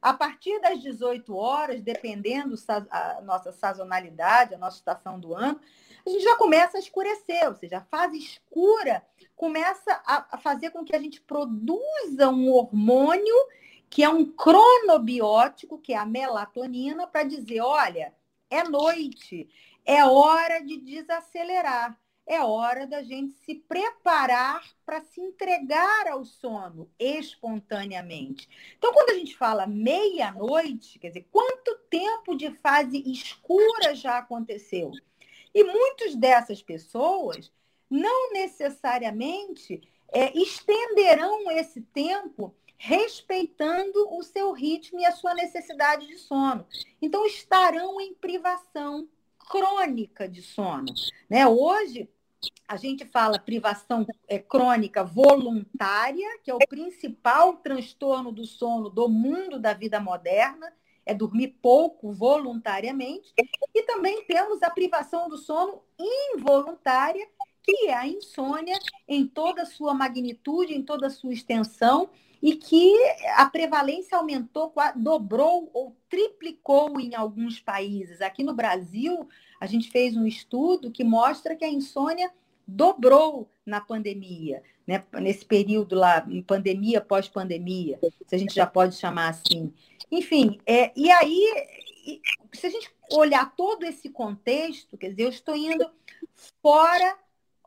a 0.01 0.13
partir 0.13 0.59
das 0.59 0.81
18 0.81 1.35
horas, 1.35 1.81
dependendo 1.81 2.55
da 2.65 3.21
nossa 3.23 3.51
sazonalidade, 3.51 4.55
a 4.55 4.57
nossa 4.57 4.77
estação 4.77 5.19
do 5.19 5.35
ano, 5.35 5.59
a 6.07 6.11
gente 6.11 6.23
já 6.23 6.35
começa 6.37 6.77
a 6.77 6.79
escurecer, 6.79 7.47
ou 7.47 7.55
seja, 7.55 7.79
a 7.79 7.81
fase 7.81 8.17
escura 8.17 9.05
começa 9.35 10.01
a 10.05 10.37
fazer 10.37 10.71
com 10.71 10.83
que 10.83 10.95
a 10.95 10.99
gente 10.99 11.21
produza 11.21 12.29
um 12.29 12.51
hormônio 12.51 13.35
que 13.89 14.03
é 14.03 14.09
um 14.09 14.25
cronobiótico, 14.25 15.77
que 15.77 15.93
é 15.93 15.97
a 15.97 16.05
melatonina, 16.05 17.07
para 17.07 17.23
dizer, 17.23 17.61
olha, 17.61 18.13
é 18.49 18.63
noite, 18.63 19.49
é 19.85 20.03
hora 20.03 20.59
de 20.59 20.77
desacelerar, 20.77 21.97
é 22.25 22.41
hora 22.41 22.85
da 22.85 23.01
gente 23.01 23.33
se 23.45 23.55
preparar 23.55 24.61
para 24.85 25.01
se 25.01 25.21
entregar 25.21 26.07
ao 26.07 26.25
sono 26.25 26.89
espontaneamente. 26.99 28.49
Então, 28.77 28.91
quando 28.91 29.11
a 29.11 29.13
gente 29.13 29.35
fala 29.37 29.65
meia-noite, 29.65 30.99
quer 30.99 31.07
dizer, 31.07 31.27
quanto 31.31 31.77
tempo 31.89 32.35
de 32.35 32.51
fase 32.51 33.01
escura 33.09 33.95
já 33.95 34.17
aconteceu? 34.17 34.91
E 35.57 35.63
muitas 35.63 36.13
dessas 36.13 36.61
pessoas 36.61 37.51
não 37.89 38.31
necessariamente 38.31 39.81
é, 40.13 40.31
estenderão 40.37 41.49
esse 41.49 41.81
tempo 41.81 42.53
respeitando 42.77 44.07
o 44.15 44.21
seu 44.21 44.51
ritmo 44.51 44.99
e 44.99 45.05
a 45.05 45.11
sua 45.11 45.33
necessidade 45.33 46.05
de 46.05 46.15
sono. 46.19 46.63
Então, 47.01 47.25
estarão 47.25 47.99
em 47.99 48.13
privação 48.13 49.09
crônica 49.49 50.29
de 50.29 50.43
sono. 50.43 50.93
Né? 51.27 51.47
Hoje, 51.47 52.07
a 52.67 52.77
gente 52.77 53.03
fala 53.03 53.39
privação 53.39 54.05
é, 54.27 54.37
crônica 54.37 55.03
voluntária, 55.03 56.37
que 56.43 56.51
é 56.51 56.53
o 56.53 56.59
principal 56.59 57.55
transtorno 57.55 58.31
do 58.31 58.45
sono 58.45 58.91
do 58.91 59.09
mundo 59.09 59.57
da 59.57 59.73
vida 59.73 59.99
moderna, 59.99 60.71
é 61.07 61.13
dormir 61.13 61.57
pouco 61.61 62.11
voluntariamente, 62.11 63.33
e 63.73 63.83
também 63.83 64.23
temos 64.25 64.61
a 64.61 64.69
privação 64.69 65.29
do 65.29 65.37
sono 65.37 65.81
involuntária, 66.35 67.25
que 67.63 67.87
é 67.87 67.93
a 67.93 68.07
insônia 68.07 68.77
em 69.07 69.25
toda 69.25 69.63
a 69.63 69.65
sua 69.65 69.93
magnitude, 69.93 70.73
em 70.73 70.83
toda 70.83 71.07
a 71.07 71.09
sua 71.09 71.33
extensão, 71.33 72.09
e 72.41 72.55
que 72.55 72.93
a 73.35 73.45
prevalência 73.49 74.17
aumentou, 74.17 74.71
dobrou 74.95 75.69
ou 75.73 75.95
triplicou 76.09 76.99
em 76.99 77.15
alguns 77.15 77.59
países. 77.59 78.21
Aqui 78.21 78.43
no 78.43 78.53
Brasil, 78.53 79.27
a 79.59 79.65
gente 79.65 79.89
fez 79.89 80.15
um 80.15 80.25
estudo 80.25 80.91
que 80.91 81.03
mostra 81.03 81.55
que 81.55 81.65
a 81.65 81.69
insônia 81.69 82.31
dobrou 82.67 83.49
na 83.65 83.81
pandemia, 83.81 84.61
né? 84.85 85.03
nesse 85.13 85.45
período 85.45 85.95
lá, 85.95 86.25
em 86.29 86.41
pandemia, 86.41 87.01
pós-pandemia, 87.01 87.97
se 88.27 88.35
a 88.35 88.37
gente 88.37 88.53
já 88.53 88.67
pode 88.67 88.95
chamar 88.95 89.29
assim. 89.29 89.73
Enfim, 90.11 90.59
é, 90.65 90.91
e 90.95 91.11
aí, 91.11 92.21
se 92.53 92.67
a 92.67 92.69
gente 92.69 92.89
olhar 93.11 93.55
todo 93.55 93.83
esse 93.83 94.09
contexto, 94.09 94.97
quer 94.97 95.09
dizer, 95.09 95.23
eu 95.23 95.29
estou 95.29 95.55
indo 95.55 95.89
fora 96.61 97.17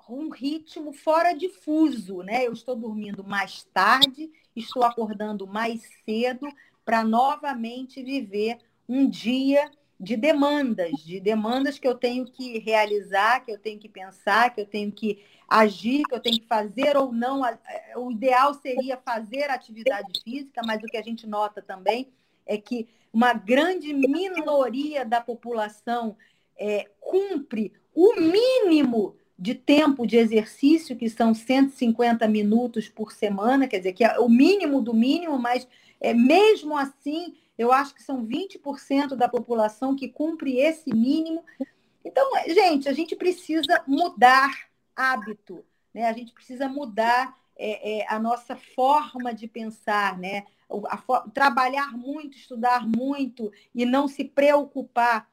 um 0.09 0.29
ritmo 0.29 0.93
fora 0.93 1.33
de 1.33 1.49
fuso, 1.49 2.23
né? 2.23 2.47
Eu 2.47 2.53
estou 2.53 2.75
dormindo 2.75 3.23
mais 3.23 3.63
tarde, 3.73 4.31
estou 4.57 4.83
acordando 4.83 5.47
mais 5.47 5.83
cedo 6.05 6.49
para 6.85 7.05
novamente 7.05 8.03
viver 8.03 8.59
um 8.89 9.09
dia 9.09 9.71
de 9.99 10.17
demandas, 10.17 10.93
de 11.05 11.21
demandas 11.21 11.79
que 11.79 11.87
eu 11.87 11.95
tenho 11.95 12.25
que 12.25 12.59
realizar, 12.59 13.45
que 13.45 13.53
eu 13.53 13.59
tenho 13.59 13.79
que 13.79 13.89
pensar, 13.89 14.53
que 14.53 14.61
eu 14.61 14.67
tenho 14.67 14.91
que 14.91 15.23
agir, 15.47 16.03
que 16.05 16.15
eu 16.15 16.21
tenho 16.21 16.41
que 16.41 16.47
fazer 16.47 16.97
ou 16.97 17.13
não. 17.13 17.43
O 17.97 18.11
ideal 18.11 18.55
seria 18.55 18.97
fazer 18.97 19.51
atividade 19.51 20.21
física, 20.25 20.63
mas 20.65 20.83
o 20.83 20.87
que 20.87 20.97
a 20.97 21.03
gente 21.03 21.27
nota 21.27 21.63
também 21.63 22.11
é 22.51 22.59
que 22.59 22.89
uma 23.13 23.33
grande 23.33 23.95
minoria 23.95 25.05
da 25.05 25.21
população 25.21 26.17
é, 26.59 26.91
cumpre 26.99 27.73
o 27.95 28.17
mínimo 28.17 29.15
de 29.39 29.55
tempo 29.55 30.05
de 30.05 30.17
exercício, 30.17 30.97
que 30.97 31.09
são 31.09 31.33
150 31.33 32.27
minutos 32.27 32.89
por 32.89 33.13
semana, 33.13 33.69
quer 33.69 33.79
dizer, 33.79 33.93
que 33.93 34.05
é 34.05 34.19
o 34.19 34.29
mínimo 34.29 34.83
do 34.83 34.93
mínimo, 34.93 35.39
mas 35.39 35.67
é, 36.01 36.13
mesmo 36.13 36.77
assim, 36.77 37.37
eu 37.57 37.71
acho 37.71 37.95
que 37.95 38.03
são 38.03 38.27
20% 38.27 39.15
da 39.15 39.29
população 39.29 39.95
que 39.95 40.09
cumpre 40.09 40.59
esse 40.59 40.93
mínimo. 40.93 41.45
Então, 42.05 42.29
gente, 42.49 42.89
a 42.89 42.93
gente 42.93 43.15
precisa 43.15 43.83
mudar 43.87 44.51
hábito, 44.95 45.65
né? 45.95 46.07
a 46.07 46.13
gente 46.13 46.33
precisa 46.33 46.69
mudar 46.69 47.39
é, 47.57 48.01
é, 48.01 48.07
a 48.09 48.19
nossa 48.19 48.57
forma 48.57 49.33
de 49.33 49.47
pensar, 49.47 50.19
né? 50.19 50.45
Trabalhar 51.33 51.97
muito, 51.97 52.37
estudar 52.37 52.87
muito 52.87 53.51
e 53.75 53.85
não 53.85 54.07
se 54.07 54.25
preocupar 54.25 55.29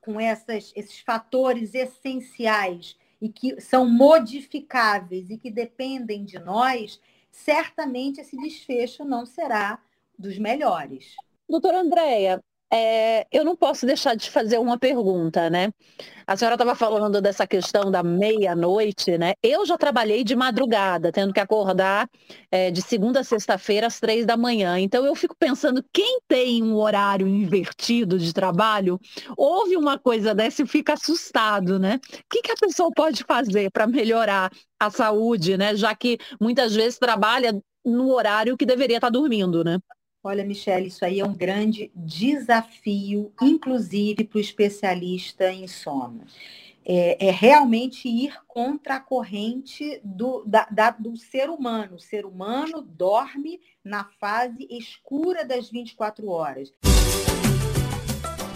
com 0.00 0.20
essas, 0.20 0.72
esses 0.74 0.98
fatores 1.00 1.74
essenciais 1.74 2.96
e 3.20 3.28
que 3.28 3.60
são 3.60 3.88
modificáveis 3.88 5.30
e 5.30 5.38
que 5.38 5.50
dependem 5.50 6.24
de 6.24 6.38
nós, 6.40 7.00
certamente 7.30 8.20
esse 8.20 8.36
desfecho 8.36 9.04
não 9.04 9.24
será 9.24 9.80
dos 10.18 10.38
melhores. 10.38 11.14
Doutora 11.48 11.80
Andréia, 11.80 12.42
é, 12.72 13.26
eu 13.30 13.44
não 13.44 13.54
posso 13.54 13.84
deixar 13.84 14.14
de 14.16 14.30
fazer 14.30 14.58
uma 14.58 14.78
pergunta, 14.78 15.50
né? 15.50 15.72
A 16.26 16.36
senhora 16.36 16.54
estava 16.54 16.74
falando 16.74 17.20
dessa 17.20 17.46
questão 17.46 17.90
da 17.90 18.02
meia-noite, 18.02 19.18
né? 19.18 19.34
Eu 19.42 19.66
já 19.66 19.76
trabalhei 19.76 20.24
de 20.24 20.34
madrugada, 20.34 21.12
tendo 21.12 21.34
que 21.34 21.40
acordar 21.40 22.08
é, 22.50 22.70
de 22.70 22.80
segunda 22.80 23.20
a 23.20 23.24
sexta-feira 23.24 23.88
às 23.88 24.00
três 24.00 24.24
da 24.24 24.38
manhã. 24.38 24.78
Então 24.78 25.04
eu 25.04 25.14
fico 25.14 25.36
pensando, 25.38 25.84
quem 25.92 26.20
tem 26.26 26.62
um 26.62 26.76
horário 26.76 27.28
invertido 27.28 28.18
de 28.18 28.32
trabalho, 28.32 28.98
ouve 29.36 29.76
uma 29.76 29.98
coisa 29.98 30.34
dessa 30.34 30.62
e 30.62 30.66
fica 30.66 30.94
assustado, 30.94 31.78
né? 31.78 32.00
O 32.10 32.22
que, 32.30 32.40
que 32.40 32.52
a 32.52 32.56
pessoa 32.56 32.90
pode 32.94 33.22
fazer 33.24 33.70
para 33.70 33.86
melhorar 33.86 34.50
a 34.80 34.90
saúde, 34.90 35.58
né? 35.58 35.76
Já 35.76 35.94
que 35.94 36.18
muitas 36.40 36.74
vezes 36.74 36.98
trabalha 36.98 37.52
no 37.84 38.12
horário 38.14 38.56
que 38.56 38.64
deveria 38.64 38.96
estar 38.96 39.10
dormindo, 39.10 39.62
né? 39.62 39.78
Olha, 40.24 40.44
Michelle, 40.44 40.86
isso 40.86 41.04
aí 41.04 41.18
é 41.18 41.24
um 41.24 41.34
grande 41.34 41.90
desafio, 41.96 43.32
inclusive 43.42 44.22
para 44.22 44.38
o 44.38 44.40
especialista 44.40 45.52
em 45.52 45.66
sono. 45.66 46.24
É, 46.84 47.28
é, 47.28 47.30
realmente 47.30 48.08
ir 48.08 48.36
contra 48.46 48.96
a 48.96 49.00
corrente 49.00 50.00
do, 50.04 50.44
da, 50.44 50.66
da, 50.70 50.90
do 50.90 51.16
ser 51.16 51.50
humano. 51.50 51.96
O 51.96 52.00
ser 52.00 52.24
humano 52.24 52.82
dorme 52.82 53.60
na 53.84 54.04
fase 54.04 54.66
escura 54.70 55.44
das 55.44 55.68
24 55.68 56.28
horas. 56.28 56.72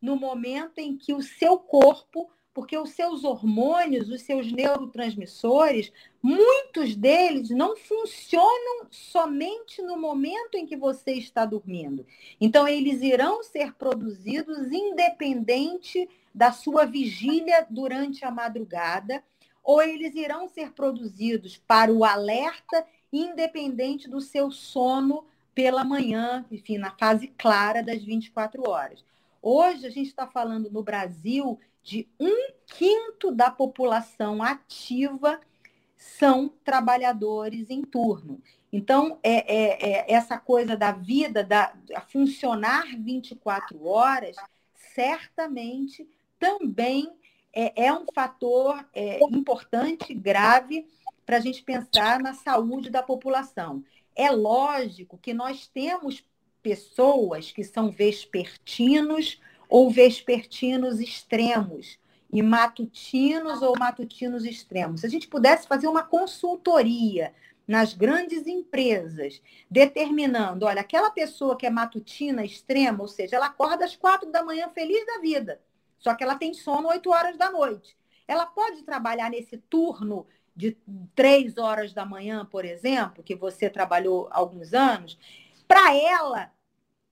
no 0.00 0.16
momento 0.16 0.78
em 0.78 0.96
que 0.96 1.12
o 1.12 1.22
seu 1.22 1.58
corpo, 1.58 2.30
porque 2.52 2.78
os 2.78 2.90
seus 2.90 3.22
hormônios, 3.22 4.08
os 4.08 4.22
seus 4.22 4.50
neurotransmissores, 4.50 5.92
muitos 6.22 6.96
deles 6.96 7.50
não 7.50 7.76
funcionam 7.76 8.86
somente 8.90 9.82
no 9.82 9.98
momento 9.98 10.54
em 10.54 10.64
que 10.64 10.76
você 10.76 11.12
está 11.12 11.44
dormindo. 11.44 12.06
Então, 12.40 12.66
eles 12.66 13.02
irão 13.02 13.42
ser 13.42 13.74
produzidos 13.74 14.72
independente 14.72 16.08
da 16.34 16.52
sua 16.52 16.84
vigília 16.84 17.66
durante 17.68 18.24
a 18.24 18.30
madrugada, 18.30 19.22
ou 19.62 19.82
eles 19.82 20.14
irão 20.14 20.48
ser 20.48 20.72
produzidos 20.72 21.56
para 21.56 21.92
o 21.92 22.04
alerta, 22.04 22.86
independente 23.12 24.08
do 24.08 24.20
seu 24.20 24.50
sono 24.50 25.24
pela 25.54 25.82
manhã, 25.82 26.44
enfim, 26.50 26.78
na 26.78 26.90
fase 26.90 27.28
clara 27.28 27.82
das 27.82 28.02
24 28.04 28.68
horas. 28.68 29.02
Hoje 29.40 29.86
a 29.86 29.90
gente 29.90 30.08
está 30.08 30.26
falando 30.26 30.70
no 30.70 30.82
Brasil 30.82 31.58
de 31.82 32.08
um 32.18 32.52
quinto 32.66 33.30
da 33.30 33.50
população 33.50 34.42
ativa 34.42 35.40
são 35.96 36.48
trabalhadores 36.64 37.70
em 37.70 37.82
turno. 37.82 38.40
Então, 38.72 39.18
é, 39.22 39.54
é, 39.54 39.90
é 39.90 40.12
essa 40.12 40.36
coisa 40.36 40.76
da 40.76 40.92
vida, 40.92 41.42
da, 41.42 41.72
funcionar 42.08 42.84
24 42.98 43.86
horas, 43.86 44.36
certamente 44.74 46.06
também 46.38 47.10
é, 47.52 47.86
é 47.86 47.92
um 47.92 48.04
fator 48.14 48.84
é, 48.92 49.18
importante, 49.30 50.12
grave, 50.12 50.86
para 51.24 51.38
a 51.38 51.40
gente 51.40 51.62
pensar 51.62 52.20
na 52.20 52.34
saúde 52.34 52.90
da 52.90 53.02
população. 53.02 53.82
É 54.14 54.30
lógico 54.30 55.18
que 55.18 55.32
nós 55.32 55.66
temos 55.66 56.24
pessoas 56.66 57.52
que 57.52 57.62
são 57.62 57.92
vespertinos 57.92 59.40
ou 59.68 59.88
vespertinos 59.88 60.98
extremos 60.98 61.96
e 62.32 62.42
matutinos 62.42 63.62
ou 63.62 63.78
matutinos 63.78 64.44
extremos. 64.44 65.02
Se 65.02 65.06
a 65.06 65.08
gente 65.08 65.28
pudesse 65.28 65.68
fazer 65.68 65.86
uma 65.86 66.02
consultoria 66.02 67.32
nas 67.68 67.94
grandes 67.94 68.48
empresas, 68.48 69.40
determinando, 69.70 70.66
olha, 70.66 70.80
aquela 70.80 71.08
pessoa 71.08 71.56
que 71.56 71.66
é 71.66 71.70
matutina 71.70 72.44
extrema, 72.44 73.00
ou 73.00 73.08
seja, 73.08 73.36
ela 73.36 73.46
acorda 73.46 73.84
às 73.84 73.94
quatro 73.94 74.32
da 74.32 74.42
manhã 74.42 74.68
feliz 74.70 75.06
da 75.06 75.20
vida, 75.20 75.60
só 76.00 76.16
que 76.16 76.24
ela 76.24 76.34
tem 76.34 76.52
sono 76.52 76.88
oito 76.88 77.10
horas 77.10 77.38
da 77.38 77.48
noite. 77.48 77.96
Ela 78.26 78.44
pode 78.44 78.82
trabalhar 78.82 79.30
nesse 79.30 79.56
turno 79.56 80.26
de 80.54 80.76
três 81.14 81.58
horas 81.58 81.92
da 81.92 82.04
manhã, 82.04 82.44
por 82.44 82.64
exemplo, 82.64 83.22
que 83.22 83.36
você 83.36 83.70
trabalhou 83.70 84.26
alguns 84.32 84.74
anos, 84.74 85.16
para 85.68 85.94
ela 85.94 86.50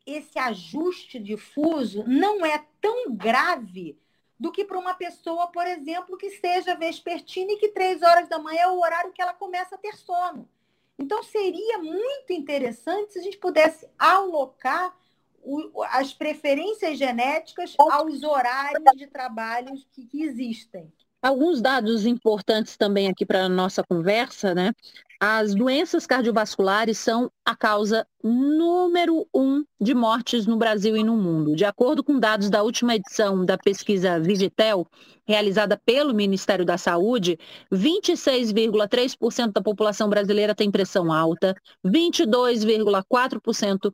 esse 0.06 0.38
ajuste 0.38 1.18
difuso 1.18 2.04
não 2.06 2.44
é 2.44 2.64
tão 2.80 3.14
grave 3.14 3.98
do 4.38 4.52
que 4.52 4.64
para 4.64 4.78
uma 4.78 4.94
pessoa, 4.94 5.46
por 5.48 5.66
exemplo, 5.66 6.16
que 6.16 6.30
seja 6.30 6.74
vespertina 6.74 7.52
e 7.52 7.56
que 7.56 7.68
três 7.68 8.02
horas 8.02 8.28
da 8.28 8.38
manhã 8.38 8.62
é 8.62 8.68
o 8.68 8.80
horário 8.80 9.12
que 9.12 9.22
ela 9.22 9.32
começa 9.32 9.74
a 9.74 9.78
ter 9.78 9.94
sono. 9.94 10.48
Então, 10.98 11.22
seria 11.22 11.78
muito 11.78 12.32
interessante 12.32 13.12
se 13.12 13.18
a 13.18 13.22
gente 13.22 13.38
pudesse 13.38 13.88
alocar 13.98 14.94
o, 15.42 15.82
as 15.84 16.12
preferências 16.12 16.98
genéticas 16.98 17.74
aos 17.78 18.22
horários 18.22 18.96
de 18.96 19.06
trabalho 19.06 19.72
que, 19.92 20.04
que 20.06 20.22
existem. 20.22 20.92
Alguns 21.24 21.62
dados 21.62 22.04
importantes 22.04 22.76
também 22.76 23.08
aqui 23.08 23.24
para 23.24 23.46
a 23.46 23.48
nossa 23.48 23.82
conversa, 23.82 24.54
né? 24.54 24.74
As 25.18 25.54
doenças 25.54 26.06
cardiovasculares 26.06 26.98
são 26.98 27.30
a 27.42 27.56
causa 27.56 28.06
número 28.22 29.26
um 29.34 29.64
de 29.80 29.94
mortes 29.94 30.46
no 30.46 30.58
Brasil 30.58 30.94
e 30.94 31.02
no 31.02 31.16
mundo. 31.16 31.56
De 31.56 31.64
acordo 31.64 32.04
com 32.04 32.20
dados 32.20 32.50
da 32.50 32.62
última 32.62 32.94
edição 32.94 33.42
da 33.42 33.56
pesquisa 33.56 34.20
Vigitel, 34.20 34.86
realizada 35.26 35.80
pelo 35.82 36.12
Ministério 36.12 36.62
da 36.62 36.76
Saúde, 36.76 37.38
26,3% 37.72 39.50
da 39.50 39.62
população 39.62 40.10
brasileira 40.10 40.54
tem 40.54 40.70
pressão 40.70 41.10
alta, 41.10 41.54
22,4% 41.82 43.90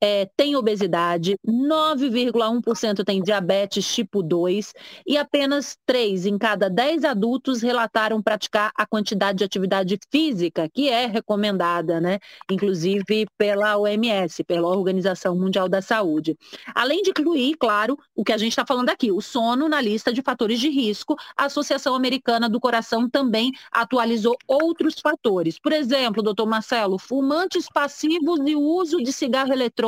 é, 0.00 0.28
tem 0.36 0.54
obesidade, 0.54 1.36
9,1% 1.46 3.04
tem 3.04 3.22
diabetes 3.22 3.92
tipo 3.92 4.22
2 4.22 4.72
e 5.06 5.16
apenas 5.16 5.76
3 5.84 6.26
em 6.26 6.38
cada 6.38 6.70
10 6.70 7.04
adultos 7.04 7.62
relataram 7.62 8.22
praticar 8.22 8.70
a 8.76 8.86
quantidade 8.86 9.38
de 9.38 9.44
atividade 9.44 9.98
física 10.10 10.68
que 10.72 10.88
é 10.88 11.06
recomendada, 11.06 12.00
né? 12.00 12.18
Inclusive 12.50 13.26
pela 13.36 13.76
OMS, 13.76 14.44
pela 14.44 14.68
Organização 14.68 15.36
Mundial 15.36 15.68
da 15.68 15.82
Saúde. 15.82 16.36
Além 16.74 17.02
de 17.02 17.10
incluir, 17.10 17.56
claro, 17.56 17.98
o 18.14 18.22
que 18.22 18.32
a 18.32 18.38
gente 18.38 18.52
está 18.52 18.64
falando 18.64 18.90
aqui, 18.90 19.10
o 19.10 19.20
sono 19.20 19.68
na 19.68 19.80
lista 19.80 20.12
de 20.12 20.22
fatores 20.22 20.60
de 20.60 20.68
risco, 20.68 21.16
a 21.36 21.46
Associação 21.46 21.94
Americana 21.94 22.48
do 22.48 22.60
Coração 22.60 23.08
também 23.10 23.50
atualizou 23.72 24.36
outros 24.46 25.00
fatores. 25.00 25.58
Por 25.58 25.72
exemplo, 25.72 26.22
doutor 26.22 26.46
Marcelo, 26.46 26.98
fumantes 26.98 27.66
passivos 27.68 28.40
e 28.46 28.54
uso 28.54 28.98
de 29.02 29.12
cigarro 29.12 29.52
eletrônico 29.52 29.87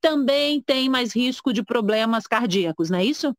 também 0.00 0.60
tem 0.60 0.88
mais 0.88 1.12
risco 1.12 1.52
de 1.52 1.62
problemas 1.62 2.26
cardíacos, 2.26 2.90
não 2.90 2.98
é 2.98 3.04
isso? 3.04 3.34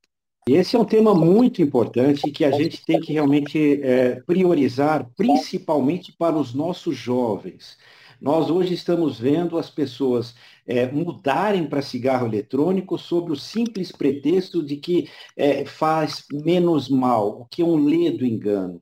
Esse 0.47 0.75
é 0.75 0.79
um 0.79 0.85
tema 0.85 1.13
muito 1.13 1.61
importante 1.61 2.31
que 2.31 2.43
a 2.43 2.51
gente 2.51 2.83
tem 2.83 2.99
que 2.99 3.13
realmente 3.13 3.81
é, 3.83 4.21
priorizar, 4.21 5.07
principalmente 5.15 6.11
para 6.11 6.35
os 6.35 6.53
nossos 6.53 6.97
jovens. 6.97 7.77
Nós 8.19 8.49
hoje 8.49 8.73
estamos 8.73 9.19
vendo 9.19 9.57
as 9.57 9.69
pessoas 9.69 10.35
é, 10.69 10.86
mudarem 10.91 11.67
para 11.67 11.82
cigarro 11.82 12.27
eletrônico 12.27 12.95
sob 12.95 13.32
o 13.32 13.36
simples 13.36 13.91
pretexto 13.91 14.63
de 14.63 14.77
que 14.77 15.10
é, 15.36 15.65
faz 15.65 16.25
menos 16.32 16.88
mal, 16.88 17.41
o 17.41 17.45
que 17.45 17.63
é 17.63 17.65
um 17.65 17.84
ledo 17.84 18.23
engano. 18.23 18.79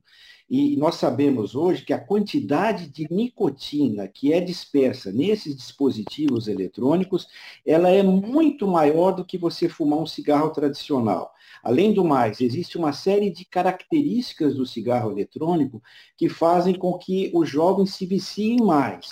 E 0.50 0.76
nós 0.76 0.96
sabemos 0.96 1.54
hoje 1.54 1.84
que 1.84 1.92
a 1.92 1.98
quantidade 1.98 2.88
de 2.88 3.06
nicotina 3.10 4.06
que 4.06 4.34
é 4.34 4.40
dispersa 4.40 5.10
nesses 5.10 5.56
dispositivos 5.56 6.46
eletrônicos, 6.46 7.26
ela 7.66 7.88
é 7.90 8.02
muito 8.02 8.66
maior 8.66 9.12
do 9.12 9.24
que 9.24 9.38
você 9.38 9.66
fumar 9.68 9.98
um 9.98 10.06
cigarro 10.06 10.50
tradicional. 10.50 11.32
Além 11.62 11.92
do 11.92 12.04
mais, 12.04 12.40
existe 12.40 12.78
uma 12.78 12.92
série 12.92 13.30
de 13.30 13.44
características 13.44 14.54
do 14.54 14.64
cigarro 14.64 15.10
eletrônico 15.10 15.82
que 16.16 16.28
fazem 16.28 16.74
com 16.74 16.96
que 16.98 17.30
os 17.34 17.48
jovens 17.48 17.94
se 17.94 18.06
viciem 18.06 18.58
mais. 18.58 19.06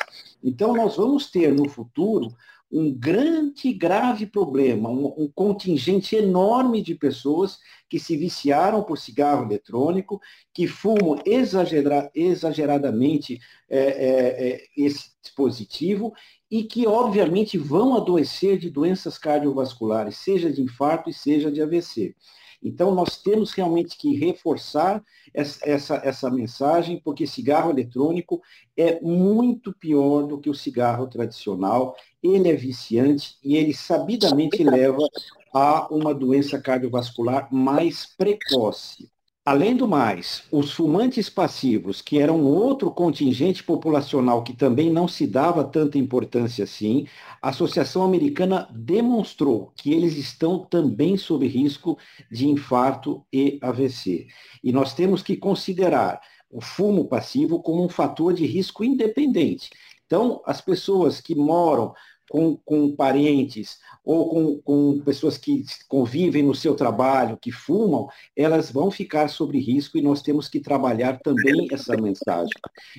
Então, 0.46 0.72
nós 0.72 0.94
vamos 0.94 1.28
ter 1.28 1.52
no 1.52 1.68
futuro 1.68 2.28
um 2.70 2.92
grande 2.92 3.68
e 3.68 3.72
grave 3.72 4.26
problema, 4.26 4.88
um, 4.88 5.06
um, 5.24 5.28
contingente 5.34 6.14
enorme 6.14 6.80
de 6.82 6.94
pessoas 6.94 7.58
que 7.88 7.98
se 7.98 8.16
viciaram 8.16 8.82
por 8.82 8.96
cigarro 8.96 9.44
eletrônico, 9.44 10.20
que 10.54 10.68
fumam 10.68 11.20
exagera, 11.24 12.08
exageradamente 12.14 13.40
é, 13.68 13.78
é, 13.78 14.48
é, 14.48 14.66
esse 14.76 15.10
dispositivo 15.20 16.12
e 16.48 16.62
que, 16.62 16.86
obviamente, 16.86 17.58
vão 17.58 17.96
adoecer 17.96 18.56
de 18.56 18.70
doenças 18.70 19.18
cardiovasculares, 19.18 20.16
seja 20.18 20.48
de 20.48 20.62
infarto 20.62 21.10
e 21.10 21.12
seja 21.12 21.50
de 21.50 21.60
AVC. 21.60 22.14
Então, 22.62 22.94
nós 22.94 23.22
temos 23.22 23.52
realmente 23.52 23.96
que 23.96 24.16
reforçar 24.16 25.02
essa, 25.32 25.96
essa 25.96 26.30
mensagem, 26.30 27.00
porque 27.02 27.26
cigarro 27.26 27.70
eletrônico 27.70 28.40
é 28.76 29.00
muito 29.00 29.72
pior 29.72 30.26
do 30.26 30.38
que 30.38 30.50
o 30.50 30.54
cigarro 30.54 31.06
tradicional, 31.06 31.96
ele 32.22 32.48
é 32.48 32.54
viciante 32.54 33.36
e 33.42 33.56
ele 33.56 33.74
sabidamente 33.74 34.62
leva 34.64 35.06
a 35.52 35.86
uma 35.94 36.14
doença 36.14 36.60
cardiovascular 36.60 37.52
mais 37.52 38.06
precoce. 38.06 39.10
Além 39.48 39.76
do 39.76 39.86
mais, 39.86 40.42
os 40.50 40.72
fumantes 40.72 41.30
passivos, 41.30 42.02
que 42.02 42.18
eram 42.18 42.42
outro 42.42 42.90
contingente 42.90 43.62
populacional 43.62 44.42
que 44.42 44.52
também 44.52 44.90
não 44.90 45.06
se 45.06 45.24
dava 45.24 45.62
tanta 45.62 45.96
importância 45.96 46.64
assim, 46.64 47.06
a 47.40 47.50
Associação 47.50 48.02
Americana 48.02 48.68
demonstrou 48.72 49.72
que 49.76 49.92
eles 49.92 50.16
estão 50.16 50.58
também 50.64 51.16
sob 51.16 51.46
risco 51.46 51.96
de 52.28 52.48
infarto 52.48 53.24
e 53.32 53.56
AVC. 53.62 54.26
E 54.64 54.72
nós 54.72 54.94
temos 54.94 55.22
que 55.22 55.36
considerar 55.36 56.20
o 56.50 56.60
fumo 56.60 57.06
passivo 57.06 57.62
como 57.62 57.84
um 57.84 57.88
fator 57.88 58.34
de 58.34 58.44
risco 58.44 58.82
independente. 58.82 59.70
Então, 60.06 60.42
as 60.44 60.60
pessoas 60.60 61.20
que 61.20 61.36
moram 61.36 61.94
com, 62.30 62.56
com 62.64 62.94
parentes 62.94 63.78
ou 64.04 64.28
com, 64.28 64.60
com 64.60 65.00
pessoas 65.04 65.36
que 65.36 65.64
convivem 65.88 66.42
no 66.42 66.54
seu 66.54 66.74
trabalho, 66.74 67.38
que 67.40 67.50
fumam, 67.50 68.08
elas 68.36 68.70
vão 68.70 68.90
ficar 68.90 69.28
sob 69.28 69.58
risco 69.58 69.98
e 69.98 70.02
nós 70.02 70.22
temos 70.22 70.48
que 70.48 70.60
trabalhar 70.60 71.18
também 71.20 71.68
essa 71.72 71.96
mensagem. 71.96 72.52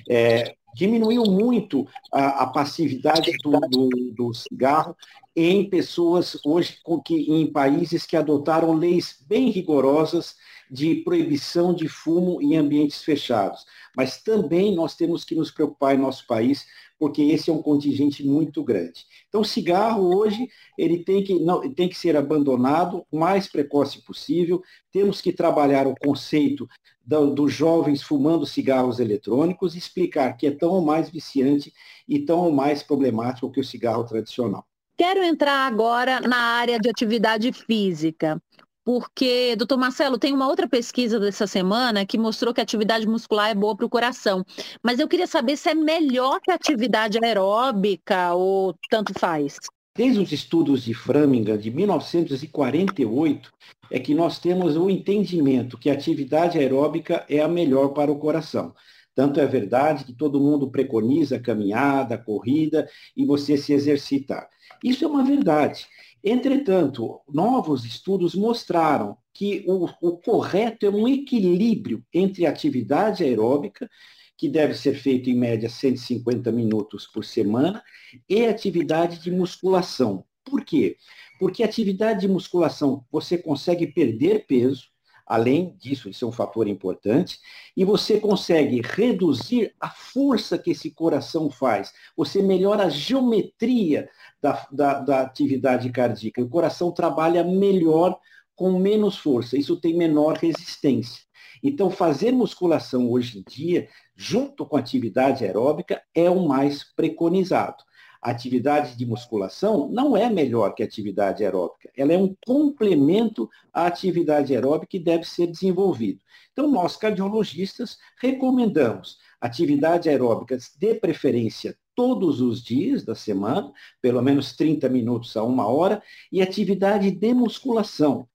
É, 0.08 0.54
diminuiu 0.74 1.24
muito 1.24 1.86
a, 2.12 2.42
a 2.42 2.46
passividade 2.46 3.32
do, 3.42 3.58
do, 3.68 3.88
do, 4.14 4.34
cigarro 4.34 4.94
em 5.34 5.68
pessoas 5.68 6.38
hoje 6.44 6.78
com 6.82 7.00
que, 7.00 7.14
em 7.14 7.50
países 7.50 8.04
que 8.04 8.16
adotaram 8.16 8.74
leis 8.74 9.16
bem 9.26 9.50
rigorosas 9.50 10.36
de 10.70 10.96
proibição 10.96 11.72
de 11.72 11.88
fumo 11.88 12.42
em 12.42 12.56
ambientes 12.56 13.02
fechados. 13.02 13.64
Mas 13.96 14.22
também 14.22 14.74
nós 14.74 14.94
temos 14.94 15.24
que 15.24 15.34
nos 15.34 15.50
preocupar 15.50 15.94
em 15.94 15.98
nosso 15.98 16.26
país 16.26 16.66
porque 16.98 17.22
esse 17.22 17.50
é 17.50 17.52
um 17.52 17.62
contingente 17.62 18.24
muito 18.24 18.62
grande. 18.64 19.06
Então, 19.28 19.42
o 19.42 19.44
cigarro 19.44 20.16
hoje 20.16 20.48
ele 20.76 21.04
tem 21.04 21.22
que, 21.22 21.38
não, 21.38 21.60
tem 21.72 21.88
que 21.88 21.96
ser 21.96 22.16
abandonado 22.16 23.04
o 23.10 23.18
mais 23.18 23.46
precoce 23.46 24.02
possível. 24.02 24.62
Temos 24.92 25.20
que 25.20 25.32
trabalhar 25.32 25.86
o 25.86 25.94
conceito 25.94 26.68
do, 27.04 27.34
dos 27.34 27.52
jovens 27.52 28.02
fumando 28.02 28.44
cigarros 28.44 28.98
eletrônicos 28.98 29.74
e 29.74 29.78
explicar 29.78 30.36
que 30.36 30.46
é 30.46 30.50
tão 30.50 30.80
mais 30.82 31.08
viciante 31.08 31.72
e 32.06 32.18
tão 32.18 32.50
mais 32.50 32.82
problemático 32.82 33.50
que 33.50 33.60
o 33.60 33.64
cigarro 33.64 34.04
tradicional. 34.04 34.66
Quero 34.96 35.22
entrar 35.22 35.66
agora 35.66 36.20
na 36.20 36.36
área 36.36 36.78
de 36.78 36.90
atividade 36.90 37.52
física 37.52 38.42
porque, 38.88 39.54
doutor 39.54 39.76
Marcelo, 39.76 40.16
tem 40.16 40.32
uma 40.32 40.48
outra 40.48 40.66
pesquisa 40.66 41.20
dessa 41.20 41.46
semana 41.46 42.06
que 42.06 42.16
mostrou 42.16 42.54
que 42.54 42.60
a 42.60 42.62
atividade 42.62 43.06
muscular 43.06 43.50
é 43.50 43.54
boa 43.54 43.76
para 43.76 43.84
o 43.84 43.90
coração. 43.90 44.42
Mas 44.82 44.98
eu 44.98 45.06
queria 45.06 45.26
saber 45.26 45.58
se 45.58 45.68
é 45.68 45.74
melhor 45.74 46.40
que 46.40 46.50
a 46.50 46.54
atividade 46.54 47.18
aeróbica 47.22 48.32
ou 48.32 48.74
tanto 48.88 49.12
faz. 49.12 49.58
Desde 49.94 50.18
os 50.18 50.32
estudos 50.32 50.84
de 50.84 50.94
Framingham, 50.94 51.58
de 51.58 51.70
1948, 51.70 53.52
é 53.90 54.00
que 54.00 54.14
nós 54.14 54.38
temos 54.38 54.74
o 54.74 54.88
entendimento 54.88 55.76
que 55.76 55.90
a 55.90 55.92
atividade 55.92 56.56
aeróbica 56.56 57.26
é 57.28 57.42
a 57.42 57.48
melhor 57.48 57.88
para 57.88 58.10
o 58.10 58.18
coração. 58.18 58.72
Tanto 59.14 59.38
é 59.38 59.44
verdade 59.44 60.04
que 60.04 60.14
todo 60.14 60.40
mundo 60.40 60.70
preconiza 60.70 61.38
caminhada, 61.38 62.16
corrida 62.16 62.88
e 63.14 63.26
você 63.26 63.58
se 63.58 63.74
exercitar. 63.74 64.48
Isso 64.82 65.04
é 65.04 65.08
uma 65.08 65.24
verdade. 65.24 65.86
Entretanto, 66.22 67.20
novos 67.28 67.84
estudos 67.84 68.34
mostraram 68.34 69.16
que 69.32 69.64
o, 69.68 69.88
o 70.00 70.18
correto 70.18 70.84
é 70.84 70.90
um 70.90 71.06
equilíbrio 71.06 72.04
entre 72.12 72.44
atividade 72.44 73.22
aeróbica, 73.22 73.88
que 74.36 74.48
deve 74.48 74.74
ser 74.74 74.94
feita 74.94 75.30
em 75.30 75.34
média 75.34 75.68
150 75.68 76.50
minutos 76.52 77.06
por 77.06 77.24
semana, 77.24 77.82
e 78.28 78.46
atividade 78.46 79.20
de 79.20 79.30
musculação. 79.30 80.24
Por 80.44 80.64
quê? 80.64 80.96
Porque 81.38 81.62
atividade 81.62 82.22
de 82.22 82.28
musculação 82.28 83.04
você 83.10 83.38
consegue 83.38 83.86
perder 83.86 84.46
peso, 84.46 84.88
além 85.28 85.76
disso, 85.78 86.08
isso 86.08 86.24
é 86.24 86.28
um 86.28 86.32
fator 86.32 86.66
importante, 86.66 87.38
e 87.76 87.84
você 87.84 88.18
consegue 88.18 88.80
reduzir 88.82 89.74
a 89.78 89.90
força 89.90 90.56
que 90.56 90.70
esse 90.70 90.90
coração 90.90 91.50
faz. 91.50 91.92
Você 92.16 92.42
melhora 92.42 92.84
a 92.84 92.88
geometria 92.88 94.08
da, 94.40 94.66
da, 94.72 95.00
da 95.00 95.20
atividade 95.20 95.90
cardíaca. 95.90 96.42
O 96.42 96.48
coração 96.48 96.90
trabalha 96.90 97.44
melhor 97.44 98.18
com 98.56 98.78
menos 98.78 99.18
força, 99.18 99.56
isso 99.56 99.76
tem 99.80 99.96
menor 99.96 100.36
resistência. 100.38 101.22
Então, 101.62 101.90
fazer 101.90 102.32
musculação 102.32 103.10
hoje 103.10 103.38
em 103.38 103.44
dia, 103.48 103.88
junto 104.16 104.64
com 104.64 104.76
atividade 104.76 105.44
aeróbica, 105.44 106.02
é 106.14 106.30
o 106.30 106.46
mais 106.46 106.84
preconizado. 106.94 107.84
Atividade 108.20 108.96
de 108.96 109.06
musculação 109.06 109.88
não 109.88 110.16
é 110.16 110.28
melhor 110.28 110.74
que 110.74 110.82
a 110.82 110.86
atividade 110.86 111.44
aeróbica, 111.44 111.90
ela 111.96 112.12
é 112.12 112.18
um 112.18 112.34
complemento 112.44 113.48
à 113.72 113.86
atividade 113.86 114.52
aeróbica 114.54 114.88
que 114.90 114.98
deve 114.98 115.24
ser 115.24 115.46
desenvolvido. 115.46 116.20
Então, 116.52 116.68
nós 116.70 116.96
cardiologistas 116.96 117.96
recomendamos 118.20 119.18
atividade 119.40 120.08
aeróbica 120.08 120.58
de 120.76 120.94
preferência 120.94 121.76
todos 121.94 122.40
os 122.40 122.62
dias 122.62 123.04
da 123.04 123.14
semana, 123.14 123.72
pelo 124.00 124.22
menos 124.22 124.54
30 124.56 124.88
minutos 124.88 125.36
a 125.36 125.42
uma 125.42 125.66
hora, 125.66 126.02
e 126.30 126.40
atividade 126.40 127.10
de 127.10 127.34
musculação, 127.34 128.28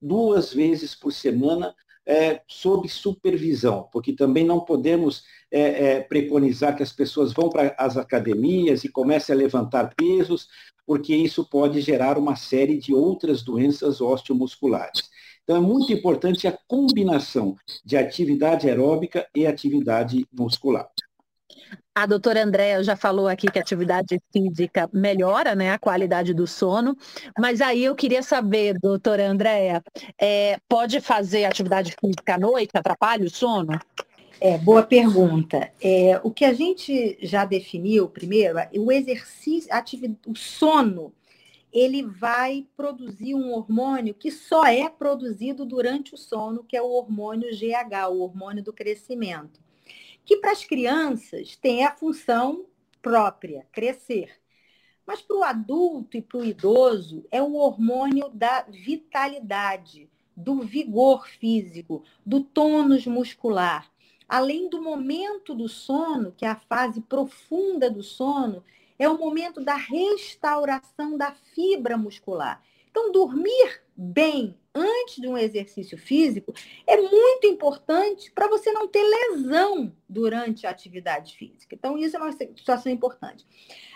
duas 0.00 0.52
vezes 0.52 0.94
por 0.94 1.12
semana, 1.12 1.74
é, 2.06 2.40
sob 2.46 2.88
supervisão, 2.88 3.88
porque 3.92 4.12
também 4.12 4.44
não 4.44 4.60
podemos 4.60 5.24
é, 5.50 5.60
é, 5.60 6.00
preconizar 6.00 6.76
que 6.76 6.82
as 6.82 6.92
pessoas 6.92 7.32
vão 7.32 7.50
para 7.50 7.74
as 7.76 7.96
academias 7.96 8.84
e 8.84 8.88
comecem 8.88 9.34
a 9.34 9.38
levantar 9.38 9.92
pesos, 9.96 10.48
porque 10.86 11.14
isso 11.14 11.44
pode 11.48 11.80
gerar 11.80 12.16
uma 12.16 12.36
série 12.36 12.78
de 12.78 12.94
outras 12.94 13.42
doenças 13.42 14.00
osteomusculares. 14.00 15.10
Então, 15.42 15.56
é 15.56 15.60
muito 15.60 15.92
importante 15.92 16.46
a 16.46 16.58
combinação 16.66 17.56
de 17.84 17.96
atividade 17.96 18.68
aeróbica 18.68 19.28
e 19.34 19.46
atividade 19.46 20.26
muscular. 20.32 20.88
A 21.96 22.04
doutora 22.04 22.44
Andréa 22.44 22.84
já 22.84 22.94
falou 22.94 23.26
aqui 23.26 23.50
que 23.50 23.58
a 23.58 23.62
atividade 23.62 24.20
física 24.30 24.86
melhora 24.92 25.54
né, 25.54 25.70
a 25.70 25.78
qualidade 25.78 26.34
do 26.34 26.46
sono, 26.46 26.94
mas 27.38 27.62
aí 27.62 27.84
eu 27.84 27.94
queria 27.94 28.22
saber, 28.22 28.78
doutora 28.78 29.26
Andréa, 29.26 29.82
é, 30.20 30.58
pode 30.68 31.00
fazer 31.00 31.46
atividade 31.46 31.96
física 31.98 32.34
à 32.34 32.38
noite, 32.38 32.72
atrapalha 32.74 33.24
o 33.24 33.30
sono? 33.30 33.80
É, 34.38 34.58
boa 34.58 34.82
pergunta. 34.82 35.72
É, 35.80 36.20
o 36.22 36.30
que 36.30 36.44
a 36.44 36.52
gente 36.52 37.16
já 37.22 37.46
definiu, 37.46 38.10
primeiro, 38.10 38.58
o 38.74 38.92
exercício, 38.92 39.70
o 40.26 40.36
sono, 40.36 41.14
ele 41.72 42.02
vai 42.02 42.66
produzir 42.76 43.34
um 43.34 43.54
hormônio 43.54 44.12
que 44.12 44.30
só 44.30 44.66
é 44.66 44.86
produzido 44.90 45.64
durante 45.64 46.12
o 46.12 46.18
sono, 46.18 46.62
que 46.62 46.76
é 46.76 46.82
o 46.82 46.90
hormônio 46.90 47.48
GH, 47.56 48.10
o 48.10 48.20
hormônio 48.20 48.62
do 48.62 48.70
crescimento 48.70 49.64
que 50.26 50.36
para 50.38 50.50
as 50.50 50.64
crianças 50.64 51.56
tem 51.56 51.84
a 51.84 51.94
função 51.94 52.66
própria, 53.00 53.64
crescer. 53.70 54.32
Mas 55.06 55.22
para 55.22 55.36
o 55.36 55.44
adulto 55.44 56.16
e 56.16 56.22
para 56.22 56.38
o 56.38 56.44
idoso 56.44 57.24
é 57.30 57.40
o 57.40 57.54
hormônio 57.54 58.28
da 58.28 58.62
vitalidade, 58.62 60.10
do 60.36 60.62
vigor 60.62 61.28
físico, 61.28 62.02
do 62.26 62.42
tônus 62.42 63.06
muscular. 63.06 63.88
Além 64.28 64.68
do 64.68 64.82
momento 64.82 65.54
do 65.54 65.68
sono, 65.68 66.32
que 66.36 66.44
é 66.44 66.48
a 66.48 66.56
fase 66.56 67.00
profunda 67.00 67.88
do 67.88 68.02
sono, 68.02 68.64
é 68.98 69.08
o 69.08 69.16
momento 69.16 69.60
da 69.60 69.76
restauração 69.76 71.16
da 71.16 71.30
fibra 71.54 71.96
muscular. 71.96 72.60
Então, 72.96 73.12
dormir 73.12 73.82
bem 73.94 74.56
antes 74.74 75.16
de 75.16 75.28
um 75.28 75.36
exercício 75.36 75.98
físico 75.98 76.54
é 76.86 76.96
muito 76.96 77.46
importante 77.46 78.32
para 78.32 78.48
você 78.48 78.72
não 78.72 78.88
ter 78.88 79.02
lesão 79.02 79.94
durante 80.08 80.66
a 80.66 80.70
atividade 80.70 81.36
física. 81.36 81.74
Então, 81.74 81.98
isso 81.98 82.16
é 82.16 82.18
uma 82.18 82.32
situação 82.32 82.90
importante. 82.90 83.46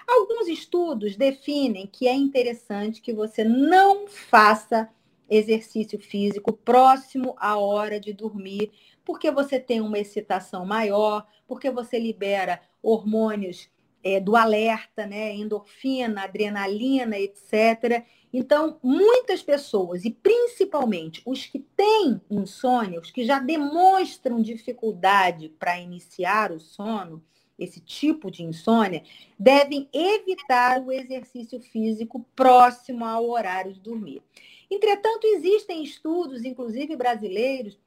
Alguns 0.07 0.49
estudos 0.49 1.17
definem 1.17 1.87
que 1.87 2.07
é 2.07 2.13
interessante 2.13 3.01
que 3.01 3.15
você 3.15 3.43
não 3.43 4.07
faça 4.07 4.91
exercício 5.31 5.99
físico 5.99 6.53
próximo 6.53 7.35
à 7.39 7.57
hora 7.57 7.99
de 7.99 8.13
dormir, 8.13 8.71
porque 9.03 9.31
você 9.31 9.59
tem 9.59 9.81
uma 9.81 9.99
excitação 9.99 10.67
maior, 10.67 11.27
porque 11.49 11.71
você 11.71 11.99
libera 11.99 12.61
hormônios 12.83 13.71
é, 14.03 14.21
do 14.21 14.37
alerta, 14.37 15.07
né, 15.07 15.35
endorfina, 15.35 16.25
adrenalina, 16.25 17.19
etc. 17.19 18.05
Então, 18.33 18.79
muitas 18.83 19.43
pessoas, 19.43 20.05
e 20.05 20.11
principalmente 20.11 21.23
os 21.27 21.47
que 21.47 21.59
têm 21.59 22.21
insônia, 22.31 23.01
os 23.01 23.11
que 23.11 23.25
já 23.25 23.39
demonstram 23.39 24.41
dificuldade 24.41 25.49
para 25.59 25.79
iniciar 25.79 26.53
o 26.53 26.61
sono, 26.61 27.23
esse 27.59 27.81
tipo 27.81 28.31
de 28.31 28.43
insônia, 28.43 29.03
devem 29.39 29.89
evitar 29.93 30.81
o 30.81 30.91
exercício 30.91 31.61
físico 31.61 32.25
próximo 32.35 33.05
ao 33.05 33.29
horário 33.29 33.75
de 33.75 33.81
dormir. 33.81 34.23
Entretanto, 34.71 35.27
existem 35.27 35.83
estudos, 35.83 36.45
inclusive 36.45 36.97
brasileiros, 36.97 37.79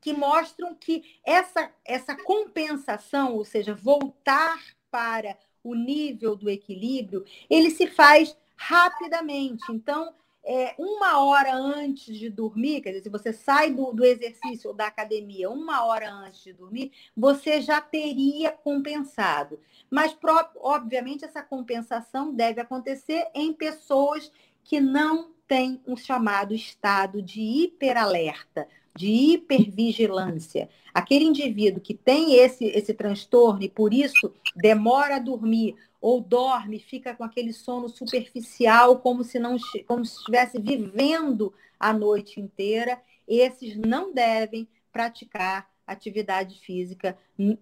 que 0.00 0.12
mostram 0.12 0.74
que 0.74 1.02
essa, 1.24 1.72
essa 1.84 2.14
compensação, 2.14 3.34
ou 3.34 3.44
seja, 3.44 3.74
voltar 3.74 4.62
para 4.90 5.36
o 5.62 5.74
nível 5.74 6.36
do 6.36 6.48
equilíbrio, 6.48 7.24
ele 7.48 7.70
se 7.70 7.86
faz 7.86 8.36
rapidamente. 8.56 9.64
Então, 9.70 10.14
é, 10.44 10.74
uma 10.78 11.22
hora 11.22 11.54
antes 11.54 12.16
de 12.16 12.30
dormir, 12.30 12.80
quer 12.80 12.90
dizer, 12.90 13.02
se 13.02 13.10
você 13.10 13.32
sai 13.32 13.70
do, 13.70 13.92
do 13.92 14.04
exercício 14.04 14.70
ou 14.70 14.74
da 14.74 14.86
academia 14.86 15.50
uma 15.50 15.84
hora 15.84 16.10
antes 16.10 16.42
de 16.42 16.52
dormir, 16.52 16.90
você 17.16 17.60
já 17.60 17.80
teria 17.80 18.50
compensado. 18.50 19.60
Mas, 19.90 20.16
obviamente, 20.56 21.24
essa 21.24 21.42
compensação 21.42 22.32
deve 22.32 22.60
acontecer 22.60 23.26
em 23.34 23.52
pessoas 23.52 24.32
que 24.64 24.80
não 24.80 25.32
têm 25.46 25.80
um 25.86 25.96
chamado 25.96 26.54
estado 26.54 27.22
de 27.22 27.40
hiperalerta, 27.40 28.68
de 28.98 29.06
hipervigilância. 29.06 30.68
Aquele 30.92 31.24
indivíduo 31.24 31.80
que 31.80 31.94
tem 31.94 32.34
esse, 32.34 32.64
esse 32.64 32.92
transtorno 32.92 33.62
e 33.62 33.68
por 33.68 33.94
isso 33.94 34.34
demora 34.56 35.16
a 35.16 35.20
dormir 35.20 35.76
ou 36.00 36.20
dorme, 36.20 36.80
fica 36.80 37.14
com 37.14 37.22
aquele 37.22 37.52
sono 37.52 37.88
superficial, 37.88 38.98
como 38.98 39.22
se 39.22 39.38
não 39.38 39.56
como 39.86 40.04
se 40.04 40.16
estivesse 40.16 40.58
vivendo 40.60 41.52
a 41.78 41.92
noite 41.92 42.40
inteira, 42.40 43.00
esses 43.26 43.76
não 43.76 44.12
devem 44.12 44.68
praticar 44.92 45.68
atividade 45.86 46.58
física 46.58 47.16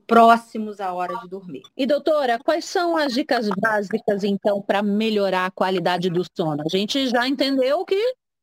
próximos 0.07 0.81
à 0.81 0.93
hora 0.93 1.17
de 1.21 1.29
dormir. 1.29 1.63
E 1.77 1.87
doutora, 1.87 2.39
quais 2.39 2.65
são 2.65 2.97
as 2.97 3.13
dicas 3.13 3.49
básicas 3.61 4.25
então 4.25 4.61
para 4.61 4.83
melhorar 4.83 5.47
a 5.47 5.51
qualidade 5.51 6.09
do 6.11 6.23
sono? 6.37 6.63
A 6.65 6.69
gente 6.69 7.07
já 7.09 7.29
entendeu 7.29 7.85
que 7.85 7.97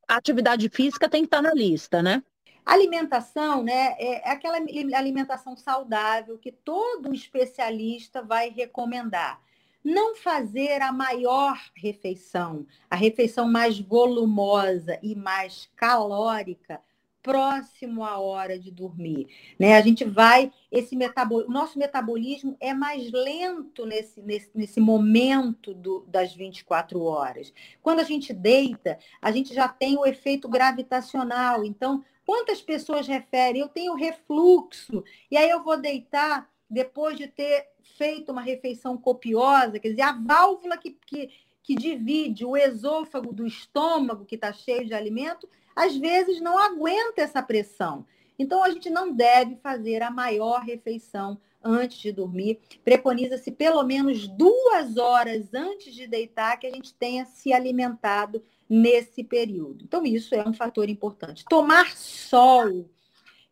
a 0.08 0.15
atividade 0.15 0.69
física 0.69 1.10
tem 1.10 1.23
que 1.23 1.27
estar 1.27 1.41
na 1.41 1.53
lista, 1.53 2.01
né? 2.01 2.23
Alimentação, 2.65 3.63
né, 3.63 3.95
é 3.99 4.30
aquela 4.30 4.58
alimentação 4.58 5.56
saudável 5.58 6.38
que 6.38 6.52
todo 6.52 7.13
especialista 7.13 8.21
vai 8.21 8.49
recomendar 8.49 9.41
não 9.84 10.15
fazer 10.15 10.82
a 10.82 10.93
maior 10.93 11.60
refeição, 11.76 12.65
a 12.89 12.95
refeição 12.95 13.52
mais 13.52 13.78
volumosa 13.80 14.97
e 15.04 15.13
mais 15.13 15.69
calórica 15.76 16.80
próximo 17.21 18.04
à 18.04 18.19
hora 18.19 18.60
de 18.60 18.69
dormir, 18.69 19.28
né? 19.58 19.78
A 19.78 19.82
gente 19.82 20.04
vai 20.04 20.52
esse 20.69 20.93
metabol, 20.93 21.49
nosso 21.49 21.80
metabolismo 21.80 22.58
é 22.60 22.73
mais 22.73 23.10
lento 23.12 23.86
nesse, 23.86 24.21
nesse, 24.21 24.52
nesse 24.54 24.82
momento 24.82 25.73
do, 25.73 26.06
das 26.06 26.34
24 26.34 27.02
horas. 27.02 27.54
Quando 27.82 28.02
a 28.02 28.04
gente 28.04 28.34
deita, 28.34 28.99
a 29.21 29.32
gente 29.32 29.54
já 29.54 29.69
tem 29.69 29.97
o 29.97 30.06
efeito 30.06 30.49
gravitacional. 30.49 31.63
Então, 31.63 32.04
quantas 32.25 32.62
pessoas 32.62 33.07
referem? 33.07 33.62
Eu 33.62 33.69
tenho 33.69 33.95
refluxo 33.95 35.03
e 35.29 35.38
aí 35.38 35.49
eu 35.49 35.63
vou 35.63 35.79
deitar 35.79 36.49
depois 36.69 37.17
de 37.17 37.27
ter 37.27 37.67
feito 37.97 38.31
uma 38.31 38.41
refeição 38.41 38.97
copiosa, 38.97 39.79
quer 39.79 39.89
dizer, 39.89 40.01
a 40.01 40.13
válvula 40.13 40.77
que, 40.77 40.97
que, 41.05 41.29
que 41.62 41.75
divide 41.75 42.45
o 42.45 42.57
esôfago 42.57 43.31
do 43.31 43.45
estômago, 43.45 44.25
que 44.25 44.36
está 44.36 44.51
cheio 44.51 44.86
de 44.86 44.93
alimento, 44.93 45.47
às 45.75 45.95
vezes 45.95 46.41
não 46.41 46.57
aguenta 46.57 47.21
essa 47.21 47.43
pressão. 47.43 48.05
Então, 48.38 48.63
a 48.63 48.69
gente 48.69 48.89
não 48.89 49.12
deve 49.12 49.55
fazer 49.57 50.01
a 50.01 50.09
maior 50.09 50.62
refeição 50.62 51.39
antes 51.63 51.97
de 51.99 52.12
dormir. 52.12 52.59
Preconiza-se 52.83 53.51
pelo 53.51 53.83
menos 53.83 54.27
duas 54.27 54.97
horas 54.97 55.53
antes 55.53 55.93
de 55.93 56.07
deitar 56.07 56.57
que 56.57 56.67
a 56.67 56.71
gente 56.71 56.93
tenha 56.93 57.25
se 57.25 57.53
alimentado 57.53 58.43
nesse 58.73 59.23
período. 59.23 59.83
Então, 59.83 60.03
isso 60.03 60.33
é 60.33 60.47
um 60.47 60.53
fator 60.53 60.89
importante. 60.89 61.45
Tomar 61.47 61.95
sol. 61.95 62.89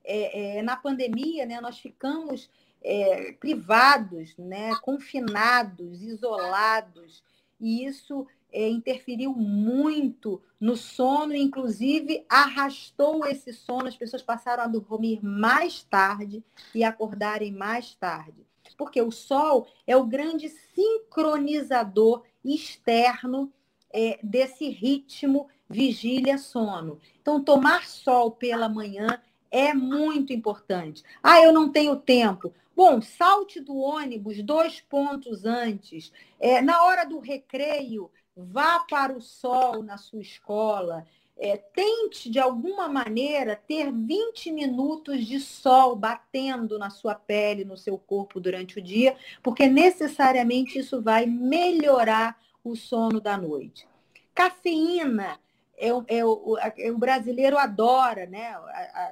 É, 0.03 0.57
é, 0.57 0.61
na 0.63 0.75
pandemia, 0.75 1.45
né, 1.45 1.61
nós 1.61 1.77
ficamos 1.77 2.49
é, 2.81 3.31
privados, 3.33 4.35
né, 4.35 4.71
confinados, 4.81 6.01
isolados, 6.01 7.23
e 7.59 7.85
isso 7.85 8.25
é, 8.51 8.67
interferiu 8.67 9.31
muito 9.31 10.41
no 10.59 10.75
sono, 10.75 11.35
inclusive 11.35 12.25
arrastou 12.27 13.23
esse 13.27 13.53
sono, 13.53 13.87
as 13.87 13.95
pessoas 13.95 14.23
passaram 14.23 14.63
a 14.63 14.67
dormir 14.67 15.23
mais 15.23 15.83
tarde 15.83 16.43
e 16.73 16.83
acordarem 16.83 17.51
mais 17.51 17.93
tarde. 17.93 18.43
Porque 18.75 18.99
o 18.99 19.11
sol 19.11 19.67
é 19.85 19.95
o 19.95 20.03
grande 20.03 20.49
sincronizador 20.49 22.23
externo 22.43 23.53
é, 23.93 24.19
desse 24.21 24.69
ritmo 24.69 25.47
vigília-sono. 25.69 26.99
Então, 27.21 27.43
tomar 27.43 27.85
sol 27.85 28.31
pela 28.31 28.67
manhã 28.67 29.21
é 29.49 29.73
muito 29.73 30.33
importante. 30.33 31.03
Ah, 31.21 31.41
eu 31.41 31.51
não 31.51 31.71
tenho 31.71 31.95
tempo. 31.95 32.53
Bom, 32.75 33.01
salte 33.01 33.59
do 33.59 33.77
ônibus 33.77 34.41
dois 34.41 34.79
pontos 34.81 35.45
antes. 35.45 36.11
É, 36.39 36.61
na 36.61 36.83
hora 36.83 37.05
do 37.05 37.19
recreio, 37.19 38.09
vá 38.35 38.79
para 38.79 39.15
o 39.15 39.21
sol 39.21 39.83
na 39.83 39.97
sua 39.97 40.21
escola. 40.21 41.05
É, 41.37 41.57
tente, 41.57 42.29
de 42.29 42.39
alguma 42.39 42.87
maneira, 42.87 43.55
ter 43.55 43.91
20 43.91 44.51
minutos 44.51 45.25
de 45.25 45.39
sol 45.39 45.95
batendo 45.95 46.77
na 46.77 46.89
sua 46.89 47.15
pele, 47.15 47.65
no 47.65 47.75
seu 47.75 47.97
corpo 47.97 48.39
durante 48.39 48.77
o 48.77 48.81
dia, 48.81 49.15
porque 49.41 49.67
necessariamente 49.67 50.79
isso 50.79 51.01
vai 51.01 51.25
melhorar 51.25 52.37
o 52.63 52.75
sono 52.75 53.19
da 53.19 53.37
noite. 53.37 53.87
Cafeína. 54.33 55.39
É, 55.77 55.87
é, 55.87 56.23
o, 56.23 56.57
é, 56.59 56.91
o 56.91 56.97
brasileiro 56.97 57.57
adora, 57.57 58.27
né? 58.27 58.55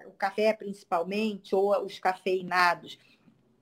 o 0.05 0.11
café 0.11 0.53
principalmente, 0.53 1.55
ou 1.55 1.83
os 1.83 1.97
cafeinados 1.97 2.99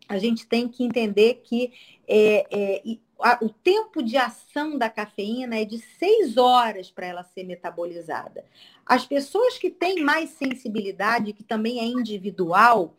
a 0.07 0.17
gente 0.17 0.47
tem 0.47 0.67
que 0.67 0.83
entender 0.83 1.41
que 1.43 1.73
é, 2.07 2.47
é, 2.49 2.97
o 3.41 3.49
tempo 3.49 4.01
de 4.01 4.15
ação 4.15 4.77
da 4.77 4.89
cafeína 4.89 5.57
é 5.57 5.65
de 5.65 5.79
seis 5.99 6.37
horas 6.37 6.89
para 6.89 7.07
ela 7.07 7.23
ser 7.23 7.43
metabolizada. 7.43 8.45
As 8.85 9.05
pessoas 9.05 9.57
que 9.57 9.69
têm 9.69 10.01
mais 10.01 10.29
sensibilidade, 10.31 11.33
que 11.33 11.43
também 11.43 11.79
é 11.79 11.85
individual, 11.85 12.95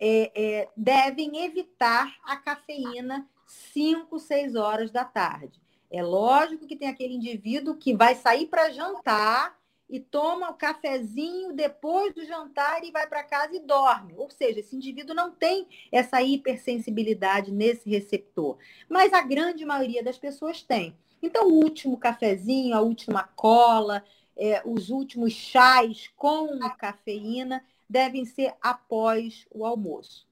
é, 0.00 0.30
é 0.34 0.68
devem 0.76 1.44
evitar 1.44 2.16
a 2.24 2.36
cafeína 2.36 3.28
5, 3.46 4.18
6 4.18 4.54
horas 4.54 4.90
da 4.90 5.04
tarde. 5.04 5.58
É 5.90 6.02
lógico 6.02 6.66
que 6.66 6.76
tem 6.76 6.88
aquele 6.88 7.14
indivíduo 7.14 7.76
que 7.76 7.94
vai 7.94 8.14
sair 8.14 8.46
para 8.46 8.70
jantar 8.70 9.58
e 9.88 9.98
toma 9.98 10.50
o 10.50 10.54
cafezinho 10.54 11.52
depois 11.54 12.14
do 12.14 12.24
jantar 12.24 12.84
e 12.84 12.90
vai 12.90 13.06
para 13.06 13.24
casa 13.24 13.56
e 13.56 13.60
dorme. 13.60 14.12
Ou 14.16 14.28
seja, 14.30 14.60
esse 14.60 14.76
indivíduo 14.76 15.14
não 15.14 15.30
tem 15.30 15.66
essa 15.90 16.20
hipersensibilidade 16.22 17.50
nesse 17.50 17.88
receptor. 17.88 18.58
Mas 18.88 19.12
a 19.14 19.22
grande 19.22 19.64
maioria 19.64 20.02
das 20.02 20.18
pessoas 20.18 20.62
tem. 20.62 20.94
Então, 21.22 21.48
o 21.48 21.54
último 21.54 21.96
cafezinho, 21.96 22.76
a 22.76 22.80
última 22.80 23.24
cola, 23.24 24.04
é, 24.36 24.62
os 24.64 24.90
últimos 24.90 25.32
chás 25.32 26.08
com 26.16 26.58
cafeína 26.76 27.64
devem 27.88 28.24
ser 28.24 28.54
após 28.60 29.46
o 29.50 29.64
almoço. 29.64 30.28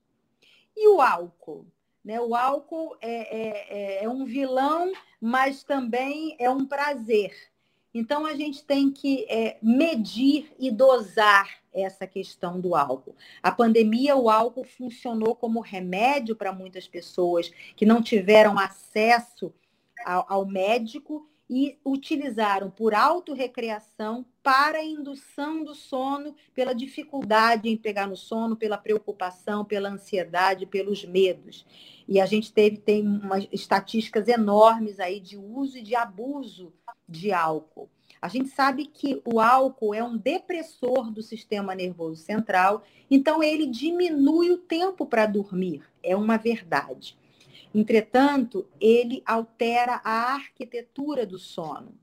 E 0.77 0.87
o 0.89 1.01
álcool? 1.01 1.67
Né? 2.07 2.21
O 2.21 2.37
álcool 2.37 2.97
é, 3.01 3.11
é, 3.11 3.67
é, 3.69 4.05
é 4.05 4.09
um 4.09 4.25
vilão, 4.25 4.93
mas 5.21 5.65
também 5.65 6.37
é 6.39 6.49
um 6.49 6.65
prazer. 6.65 7.33
Então, 7.93 8.25
a 8.25 8.35
gente 8.35 8.63
tem 8.63 8.93
que 8.93 9.27
é, 9.29 9.59
medir 9.61 10.55
e 10.57 10.71
dosar 10.71 11.51
essa 11.75 12.07
questão 12.07 12.61
do 12.61 12.77
álcool. 12.77 13.17
A 13.43 13.51
pandemia, 13.51 14.15
o 14.15 14.31
álcool 14.31 14.63
funcionou 14.63 15.35
como 15.35 15.61
remédio 15.61 16.37
para 16.37 16.53
muitas 16.53 16.87
pessoas 16.87 17.51
que 17.75 17.85
não 17.85 18.01
tiveram 18.01 18.57
acesso 18.57 19.53
ao, 20.05 20.27
ao 20.29 20.47
médico 20.47 21.29
e 21.49 21.79
utilizaram 21.85 22.71
por 22.71 22.95
autorrecreação 22.95 24.27
para 24.43 24.83
indução 24.83 25.65
do 25.65 25.75
sono, 25.75 26.35
pela 26.55 26.75
dificuldade 26.75 27.69
em 27.69 27.77
pegar 27.77 28.07
no 28.07 28.17
sono, 28.17 28.57
pela 28.57 28.79
preocupação, 28.79 29.65
pela 29.65 29.89
ansiedade, 29.89 30.67
pelos 30.67 31.05
medos. 31.05 31.67
E 32.09 32.21
a 32.21 32.27
gente 32.27 32.53
teve 32.53 32.77
tem 32.77 33.07
umas 33.07 33.49
estatísticas 33.53 34.29
enormes 34.29 35.01
aí 35.01 35.21
de 35.21 35.37
uso 35.37 35.79
e 35.79 35.83
de 35.83 35.95
abuso 35.95 36.73
de 37.09 37.33
álcool. 37.33 37.89
A 38.21 38.29
gente 38.29 38.49
sabe 38.49 38.87
que 38.87 39.21
o 39.25 39.41
álcool 39.41 39.95
é 39.95 40.03
um 40.03 40.17
depressor 40.17 41.11
do 41.11 41.23
sistema 41.23 41.75
nervoso 41.75 42.23
central, 42.23 42.83
então 43.11 43.43
ele 43.43 43.67
diminui 43.67 44.51
o 44.51 44.59
tempo 44.59 45.07
para 45.07 45.27
dormir. 45.27 45.83
É 46.03 46.17
uma 46.17 46.37
verdade. 46.37 47.17
Entretanto, 47.77 48.67
ele 48.81 49.23
altera 49.27 50.01
a 50.03 50.33
arquitetura 50.33 51.27
do 51.27 51.39
sono. 51.39 51.95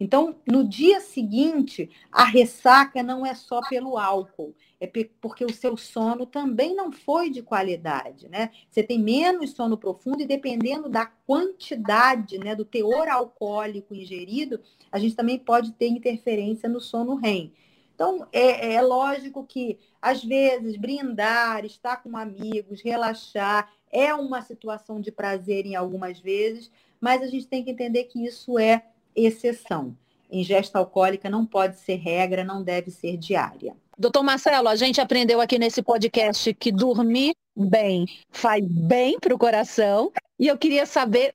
Então, 0.00 0.36
no 0.46 0.66
dia 0.66 1.00
seguinte, 1.00 1.90
a 2.10 2.24
ressaca 2.24 3.02
não 3.02 3.26
é 3.26 3.34
só 3.34 3.60
pelo 3.68 3.98
álcool, 3.98 4.54
é 4.80 4.90
porque 5.20 5.44
o 5.44 5.52
seu 5.52 5.76
sono 5.76 6.24
também 6.24 6.74
não 6.74 6.90
foi 6.90 7.28
de 7.28 7.42
qualidade, 7.42 8.26
né? 8.26 8.50
Você 8.70 8.82
tem 8.82 8.98
menos 8.98 9.50
sono 9.50 9.76
profundo 9.76 10.22
e 10.22 10.26
dependendo 10.26 10.88
da 10.88 11.04
quantidade, 11.04 12.38
né, 12.38 12.54
do 12.54 12.64
teor 12.64 13.06
alcoólico 13.08 13.94
ingerido, 13.94 14.58
a 14.90 14.98
gente 14.98 15.14
também 15.14 15.38
pode 15.38 15.72
ter 15.72 15.88
interferência 15.88 16.70
no 16.70 16.80
sono 16.80 17.16
REM. 17.16 17.52
Então, 17.94 18.26
é, 18.32 18.74
é 18.74 18.80
lógico 18.80 19.44
que, 19.44 19.78
às 20.00 20.24
vezes, 20.24 20.76
brindar, 20.76 21.66
estar 21.66 21.96
com 21.96 22.16
amigos, 22.16 22.80
relaxar, 22.80 23.68
é 23.90 24.14
uma 24.14 24.42
situação 24.42 25.00
de 25.00 25.10
prazer 25.10 25.66
em 25.66 25.74
algumas 25.74 26.18
vezes, 26.18 26.70
mas 27.00 27.22
a 27.22 27.26
gente 27.26 27.46
tem 27.46 27.64
que 27.64 27.70
entender 27.70 28.04
que 28.04 28.24
isso 28.24 28.58
é 28.58 28.84
exceção. 29.14 29.96
Ingesta 30.30 30.78
alcoólica 30.78 31.30
não 31.30 31.46
pode 31.46 31.78
ser 31.78 31.96
regra, 31.96 32.44
não 32.44 32.62
deve 32.62 32.90
ser 32.90 33.16
diária. 33.16 33.74
Doutor 33.98 34.22
Marcelo, 34.22 34.68
a 34.68 34.76
gente 34.76 35.00
aprendeu 35.00 35.40
aqui 35.40 35.58
nesse 35.58 35.82
podcast 35.82 36.54
que 36.54 36.70
dormir 36.70 37.34
bem 37.56 38.06
faz 38.30 38.64
bem 38.64 39.18
para 39.18 39.34
o 39.34 39.38
coração 39.38 40.12
e 40.38 40.46
eu 40.46 40.56
queria 40.56 40.86
saber 40.86 41.34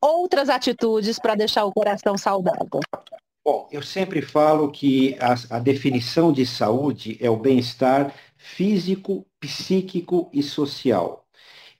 outras 0.00 0.50
atitudes 0.50 1.18
para 1.18 1.34
deixar 1.34 1.64
o 1.64 1.72
coração 1.72 2.18
saudável. 2.18 2.80
Bom, 3.44 3.68
eu 3.72 3.82
sempre 3.82 4.20
falo 4.20 4.70
que 4.70 5.16
a, 5.18 5.56
a 5.56 5.58
definição 5.58 6.32
de 6.32 6.44
saúde 6.44 7.16
é 7.20 7.30
o 7.30 7.36
bem-estar 7.36 8.14
físico, 8.36 9.26
psíquico 9.40 10.28
e 10.32 10.42
social. 10.42 11.21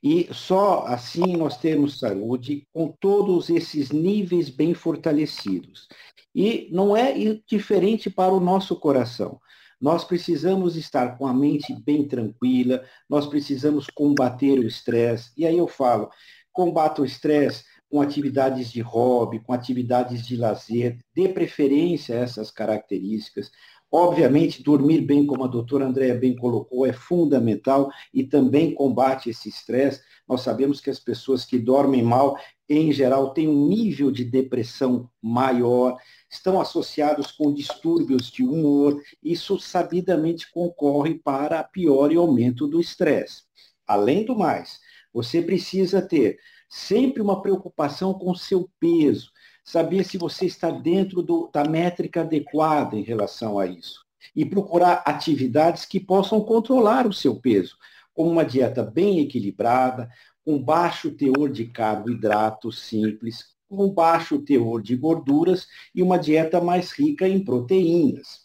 E 0.02 0.28
só 0.32 0.84
assim 0.86 1.36
nós 1.36 1.56
temos 1.58 1.98
saúde 1.98 2.66
com 2.72 2.88
todos 2.88 3.48
esses 3.48 3.90
níveis 3.90 4.50
bem 4.50 4.74
fortalecidos. 4.74 5.86
E 6.34 6.68
não 6.72 6.96
é 6.96 7.14
diferente 7.46 8.10
para 8.10 8.32
o 8.32 8.40
nosso 8.40 8.74
coração. 8.76 9.38
Nós 9.80 10.04
precisamos 10.04 10.76
estar 10.76 11.18
com 11.18 11.26
a 11.26 11.34
mente 11.34 11.74
bem 11.84 12.06
tranquila, 12.06 12.84
nós 13.08 13.26
precisamos 13.26 13.86
combater 13.88 14.58
o 14.58 14.66
estresse. 14.66 15.32
E 15.36 15.46
aí 15.46 15.58
eu 15.58 15.68
falo, 15.68 16.08
combata 16.52 17.02
o 17.02 17.04
estresse 17.04 17.64
com 17.92 18.00
atividades 18.00 18.72
de 18.72 18.80
hobby, 18.80 19.40
com 19.40 19.52
atividades 19.52 20.26
de 20.26 20.34
lazer, 20.36 20.98
dê 21.14 21.28
preferência 21.28 22.14
a 22.16 22.20
essas 22.20 22.50
características. 22.50 23.50
Obviamente, 23.94 24.62
dormir 24.62 25.02
bem, 25.02 25.26
como 25.26 25.44
a 25.44 25.46
doutora 25.46 25.84
Andréa 25.84 26.14
bem 26.14 26.34
colocou, 26.34 26.86
é 26.86 26.94
fundamental 26.94 27.90
e 28.12 28.24
também 28.24 28.74
combate 28.74 29.28
esse 29.28 29.50
estresse. 29.50 30.00
Nós 30.26 30.40
sabemos 30.40 30.80
que 30.80 30.88
as 30.88 30.98
pessoas 30.98 31.44
que 31.44 31.58
dormem 31.58 32.02
mal, 32.02 32.38
em 32.66 32.90
geral, 32.90 33.34
têm 33.34 33.46
um 33.48 33.68
nível 33.68 34.10
de 34.10 34.24
depressão 34.24 35.10
maior, 35.20 35.98
estão 36.30 36.58
associados 36.58 37.32
com 37.32 37.52
distúrbios 37.52 38.30
de 38.30 38.42
humor. 38.42 38.98
Isso 39.22 39.60
sabidamente 39.60 40.50
concorre 40.50 41.18
para 41.18 41.62
pior 41.62 42.10
e 42.10 42.16
aumento 42.16 42.66
do 42.66 42.80
estresse. 42.80 43.42
Além 43.86 44.24
do 44.24 44.34
mais, 44.34 44.78
você 45.12 45.42
precisa 45.42 46.00
ter 46.00 46.38
sempre 46.66 47.20
uma 47.20 47.42
preocupação 47.42 48.14
com 48.14 48.34
seu 48.34 48.70
peso 48.80 49.31
saber 49.64 50.04
se 50.04 50.18
você 50.18 50.46
está 50.46 50.70
dentro 50.70 51.22
do, 51.22 51.50
da 51.52 51.64
métrica 51.64 52.22
adequada 52.22 52.96
em 52.96 53.02
relação 53.02 53.58
a 53.58 53.66
isso. 53.66 54.04
E 54.34 54.44
procurar 54.44 55.02
atividades 55.06 55.84
que 55.84 56.00
possam 56.00 56.40
controlar 56.40 57.06
o 57.06 57.12
seu 57.12 57.40
peso, 57.40 57.76
como 58.14 58.30
uma 58.30 58.44
dieta 58.44 58.82
bem 58.82 59.20
equilibrada, 59.20 60.08
com 60.44 60.62
baixo 60.62 61.10
teor 61.12 61.50
de 61.50 61.66
carboidratos 61.66 62.82
simples, 62.82 63.44
com 63.68 63.88
baixo 63.90 64.38
teor 64.40 64.82
de 64.82 64.96
gorduras 64.96 65.66
e 65.94 66.02
uma 66.02 66.18
dieta 66.18 66.60
mais 66.60 66.92
rica 66.92 67.28
em 67.28 67.42
proteínas. 67.42 68.42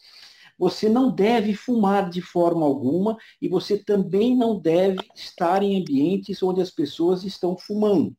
Você 0.58 0.90
não 0.90 1.12
deve 1.12 1.54
fumar 1.54 2.10
de 2.10 2.22
forma 2.22 2.66
alguma 2.66 3.18
e 3.42 3.48
você 3.48 3.78
também 3.78 4.36
não 4.36 4.60
deve 4.60 5.00
estar 5.16 5.62
em 5.62 5.80
ambientes 5.80 6.42
onde 6.42 6.62
as 6.62 6.72
pessoas 6.72 7.24
estão 7.24 7.56
fumando. 7.58 8.16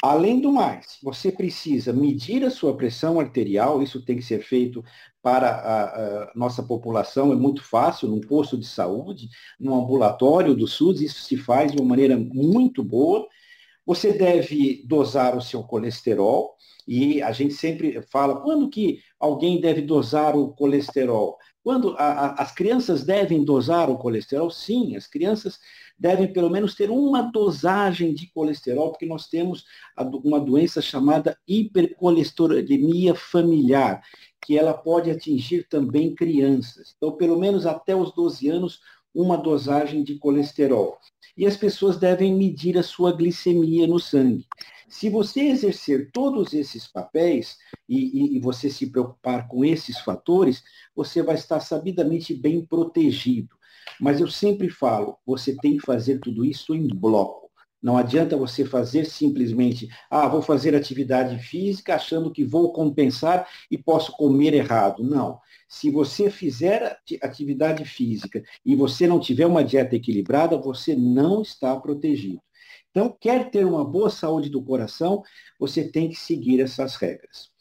Além 0.00 0.40
do 0.40 0.52
mais, 0.52 0.98
você 1.02 1.30
precisa 1.30 1.92
medir 1.92 2.44
a 2.44 2.50
sua 2.50 2.76
pressão 2.76 3.20
arterial, 3.20 3.82
isso 3.82 4.04
tem 4.04 4.16
que 4.16 4.22
ser 4.22 4.42
feito 4.42 4.84
para 5.22 5.48
a, 5.48 5.84
a, 5.84 6.32
nossa 6.34 6.62
população, 6.62 7.32
é 7.32 7.36
muito 7.36 7.62
fácil, 7.62 8.08
num 8.08 8.20
posto 8.20 8.58
de 8.58 8.66
saúde, 8.66 9.28
num 9.58 9.74
ambulatório 9.74 10.54
do 10.54 10.66
SUS, 10.66 11.00
isso 11.00 11.22
se 11.22 11.36
faz 11.36 11.70
de 11.70 11.78
uma 11.78 11.88
maneira 11.88 12.16
muito 12.16 12.82
boa. 12.82 13.26
Você 13.86 14.12
deve 14.12 14.82
dosar 14.86 15.36
o 15.36 15.42
seu 15.42 15.62
colesterol, 15.62 16.56
e 16.86 17.22
a 17.22 17.30
gente 17.32 17.54
sempre 17.54 18.02
fala, 18.02 18.40
quando 18.40 18.68
que 18.68 19.00
alguém 19.18 19.60
deve 19.60 19.82
dosar 19.82 20.36
o 20.36 20.52
colesterol? 20.52 21.38
Quando 21.62 21.94
a, 21.96 22.04
a, 22.04 22.42
as 22.42 22.52
crianças 22.52 23.04
devem 23.04 23.44
dosar 23.44 23.88
o 23.88 23.98
colesterol? 23.98 24.50
Sim, 24.50 24.96
as 24.96 25.06
crianças 25.06 25.60
devem 25.98 26.32
pelo 26.32 26.50
menos 26.50 26.74
ter 26.74 26.90
uma 26.90 27.22
dosagem 27.22 28.14
de 28.14 28.26
colesterol, 28.32 28.90
porque 28.90 29.06
nós 29.06 29.28
temos 29.28 29.64
uma 30.24 30.40
doença 30.40 30.80
chamada 30.82 31.38
hipercolesterolemia 31.46 33.14
familiar, 33.14 34.02
que 34.44 34.58
ela 34.58 34.74
pode 34.74 35.10
atingir 35.10 35.66
também 35.68 36.14
crianças. 36.14 36.94
Então, 36.96 37.12
pelo 37.12 37.38
menos 37.38 37.66
até 37.66 37.94
os 37.94 38.12
12 38.14 38.48
anos, 38.48 38.80
uma 39.14 39.36
dosagem 39.36 40.02
de 40.02 40.18
colesterol. 40.18 40.98
E 41.36 41.46
as 41.46 41.56
pessoas 41.56 41.96
devem 41.96 42.34
medir 42.34 42.76
a 42.78 42.82
sua 42.82 43.12
glicemia 43.12 43.86
no 43.86 43.98
sangue. 43.98 44.46
Se 44.88 45.08
você 45.08 45.40
exercer 45.40 46.10
todos 46.12 46.52
esses 46.52 46.86
papéis 46.86 47.56
e, 47.88 47.96
e, 47.98 48.36
e, 48.36 48.40
você 48.40 48.68
se 48.68 48.90
preocupar 48.90 49.48
com 49.48 49.64
esses 49.64 49.98
fatores, 49.98 50.62
você 50.94 51.22
vai 51.22 51.34
estar 51.34 51.60
sabidamente 51.60 52.34
bem 52.34 52.62
protegido. 52.62 53.56
Mas 54.00 54.20
eu 54.20 54.28
sempre 54.28 54.68
falo, 54.68 55.16
você 55.26 55.56
tem 55.56 55.76
que 55.76 55.86
fazer 55.86 56.18
tudo 56.18 56.44
isso 56.44 56.74
em 56.74 56.88
bloco. 56.88 57.42
Não 57.82 57.96
adianta 57.96 58.36
você 58.36 58.64
fazer 58.64 59.04
simplesmente, 59.06 59.88
ah, 60.08 60.28
vou 60.28 60.40
fazer 60.40 60.74
atividade 60.74 61.36
física 61.40 61.96
achando 61.96 62.30
que 62.30 62.44
vou 62.44 62.72
compensar 62.72 63.48
e 63.68 63.76
posso 63.76 64.12
comer 64.12 64.54
errado. 64.54 65.02
Não. 65.02 65.40
Se 65.68 65.90
você 65.90 66.30
fizer 66.30 66.96
atividade 67.20 67.84
física 67.84 68.40
e 68.64 68.76
você 68.76 69.06
não 69.08 69.18
tiver 69.18 69.46
uma 69.46 69.64
dieta 69.64 69.96
equilibrada, 69.96 70.56
você 70.56 70.94
não 70.94 71.42
está 71.42 71.74
protegido. 71.80 72.40
Então, 72.90 73.16
quer 73.18 73.50
ter 73.50 73.64
uma 73.64 73.84
boa 73.84 74.10
saúde 74.10 74.48
do 74.48 74.62
coração, 74.62 75.22
você 75.58 75.82
tem 75.88 76.08
que 76.08 76.16
seguir 76.16 76.60
essas 76.60 76.94
regras. 76.96 77.51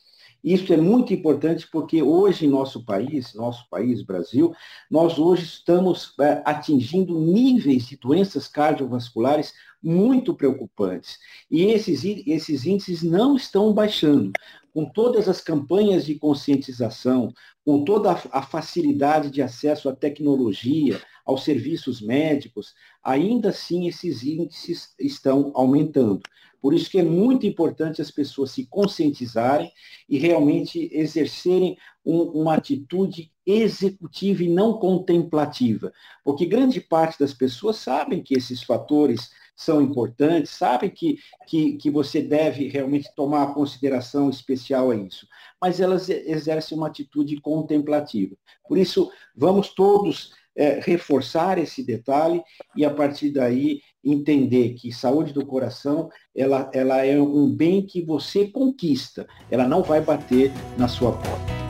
Isso 0.44 0.74
é 0.74 0.78
muito 0.78 1.14
importante 1.14 1.68
porque 1.72 2.02
hoje 2.02 2.46
em 2.46 2.50
nosso 2.50 2.84
país, 2.84 3.34
nosso 3.36 3.70
país, 3.70 4.02
Brasil, 4.02 4.54
nós 4.90 5.20
hoje 5.20 5.44
estamos 5.44 6.14
é, 6.20 6.42
atingindo 6.44 7.20
níveis 7.20 7.86
de 7.86 7.98
doenças 7.98 8.48
cardiovasculares 8.48 9.54
muito 9.82 10.34
preocupantes. 10.34 11.18
E 11.50 11.64
esses, 11.66 12.04
esses 12.04 12.66
índices 12.66 13.04
não 13.04 13.36
estão 13.36 13.74
baixando. 13.74 14.32
Com 14.74 14.86
todas 14.86 15.28
as 15.28 15.42
campanhas 15.42 16.06
de 16.06 16.16
conscientização, 16.16 17.34
com 17.66 17.84
toda 17.84 18.12
a 18.32 18.42
facilidade 18.42 19.30
de 19.30 19.42
acesso 19.42 19.90
à 19.90 19.96
tecnologia, 19.96 21.02
aos 21.26 21.44
serviços 21.44 22.02
médicos, 22.02 22.74
ainda 23.04 23.50
assim 23.50 23.88
esses 23.88 24.24
índices 24.24 24.94
estão 25.00 25.52
aumentando. 25.56 26.22
Por 26.62 26.76
isso 26.76 26.90
que 26.92 27.00
é 27.00 27.04
muito 27.04 27.48
importante 27.48 28.02
as 28.02 28.12
pessoas 28.12 28.52
se 28.52 28.68
conscientizarem 28.68 29.72
e 30.08 30.20
realmente 30.20 30.90
exercerem 30.94 31.76
um, 32.06 32.22
uma 32.22 32.54
atitude 32.54 33.32
executiva 33.46 34.44
e 34.44 34.50
não 34.50 34.78
contemplativa. 34.78 35.92
Porque 36.24 36.46
grande 36.46 36.80
parte 36.80 37.20
das 37.20 37.34
pessoas 37.34 37.78
sabem 37.78 38.22
que 38.22 38.36
esses 38.36 38.62
fatores 38.62 39.32
são 39.56 39.82
importantes, 39.82 40.52
sabem 40.52 40.90
que, 40.90 41.20
que, 41.48 41.74
que 41.74 41.90
você 41.90 42.22
deve 42.22 42.68
realmente 42.68 43.14
tomar 43.16 43.54
consideração 43.54 44.30
especial 44.30 44.92
a 44.92 44.96
isso, 44.96 45.28
mas 45.62 45.80
elas 45.80 46.10
exercem 46.10 46.78
uma 46.78 46.88
atitude 46.88 47.40
contemplativa. 47.42 48.36
Por 48.68 48.78
isso, 48.78 49.12
vamos 49.36 49.70
todos 49.70 50.32
é, 50.56 50.80
reforçar 50.84 51.58
esse 51.58 51.84
detalhe 51.84 52.42
e, 52.76 52.86
a 52.86 52.90
partir 52.90 53.32
daí, 53.32 53.82
entender 54.04 54.74
que 54.74 54.92
saúde 54.92 55.34
do 55.34 55.46
coração 55.46 56.10
ela, 56.36 56.70
ela 56.74 57.06
é 57.06 57.20
um 57.20 57.48
bem 57.48 57.86
que 57.86 58.02
você 58.02 58.48
conquista, 58.48 59.28
ela 59.50 59.68
não 59.68 59.84
vai 59.84 60.02
bater 60.02 60.52
na 60.78 60.88
sua 60.88 61.12
porta. 61.14 61.62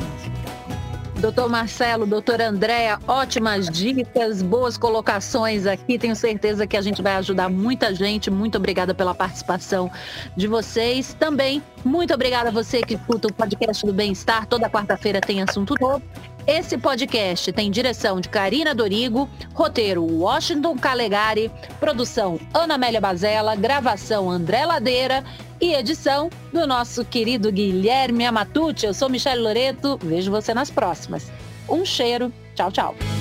Doutor 1.21 1.47
Marcelo, 1.47 2.07
doutor 2.07 2.41
Andréa, 2.41 2.97
ótimas 3.07 3.69
dicas, 3.69 4.41
boas 4.41 4.75
colocações 4.75 5.67
aqui. 5.67 5.99
Tenho 5.99 6.15
certeza 6.15 6.65
que 6.65 6.75
a 6.75 6.81
gente 6.81 6.99
vai 6.99 7.13
ajudar 7.13 7.47
muita 7.47 7.93
gente. 7.93 8.31
Muito 8.31 8.57
obrigada 8.57 8.91
pela 8.95 9.13
participação 9.13 9.91
de 10.35 10.47
vocês. 10.47 11.13
Também, 11.13 11.61
muito 11.85 12.11
obrigada 12.11 12.49
a 12.49 12.51
você 12.51 12.81
que 12.81 12.95
escuta 12.95 13.27
o 13.27 13.33
podcast 13.33 13.85
do 13.85 13.93
Bem-Estar. 13.93 14.47
Toda 14.47 14.67
quarta-feira 14.67 15.21
tem 15.21 15.43
assunto 15.43 15.75
novo. 15.79 16.01
Esse 16.47 16.77
podcast 16.77 17.51
tem 17.51 17.69
direção 17.69 18.19
de 18.19 18.27
Karina 18.27 18.73
Dorigo, 18.73 19.29
roteiro 19.53 20.03
Washington 20.03 20.75
Calegari, 20.75 21.51
produção 21.79 22.39
Ana 22.53 22.75
Amélia 22.75 22.99
Bazella, 22.99 23.55
gravação 23.55 24.29
André 24.29 24.65
Ladeira 24.65 25.23
e 25.59 25.73
edição 25.73 26.29
do 26.51 26.65
nosso 26.65 27.05
querido 27.05 27.51
Guilherme 27.51 28.25
Amatucci. 28.25 28.85
Eu 28.85 28.93
sou 28.93 29.09
Michelle 29.09 29.41
Loreto, 29.41 29.99
vejo 30.01 30.31
você 30.31 30.53
nas 30.53 30.71
próximas. 30.71 31.31
Um 31.69 31.85
cheiro, 31.85 32.33
tchau, 32.55 32.71
tchau. 32.71 33.20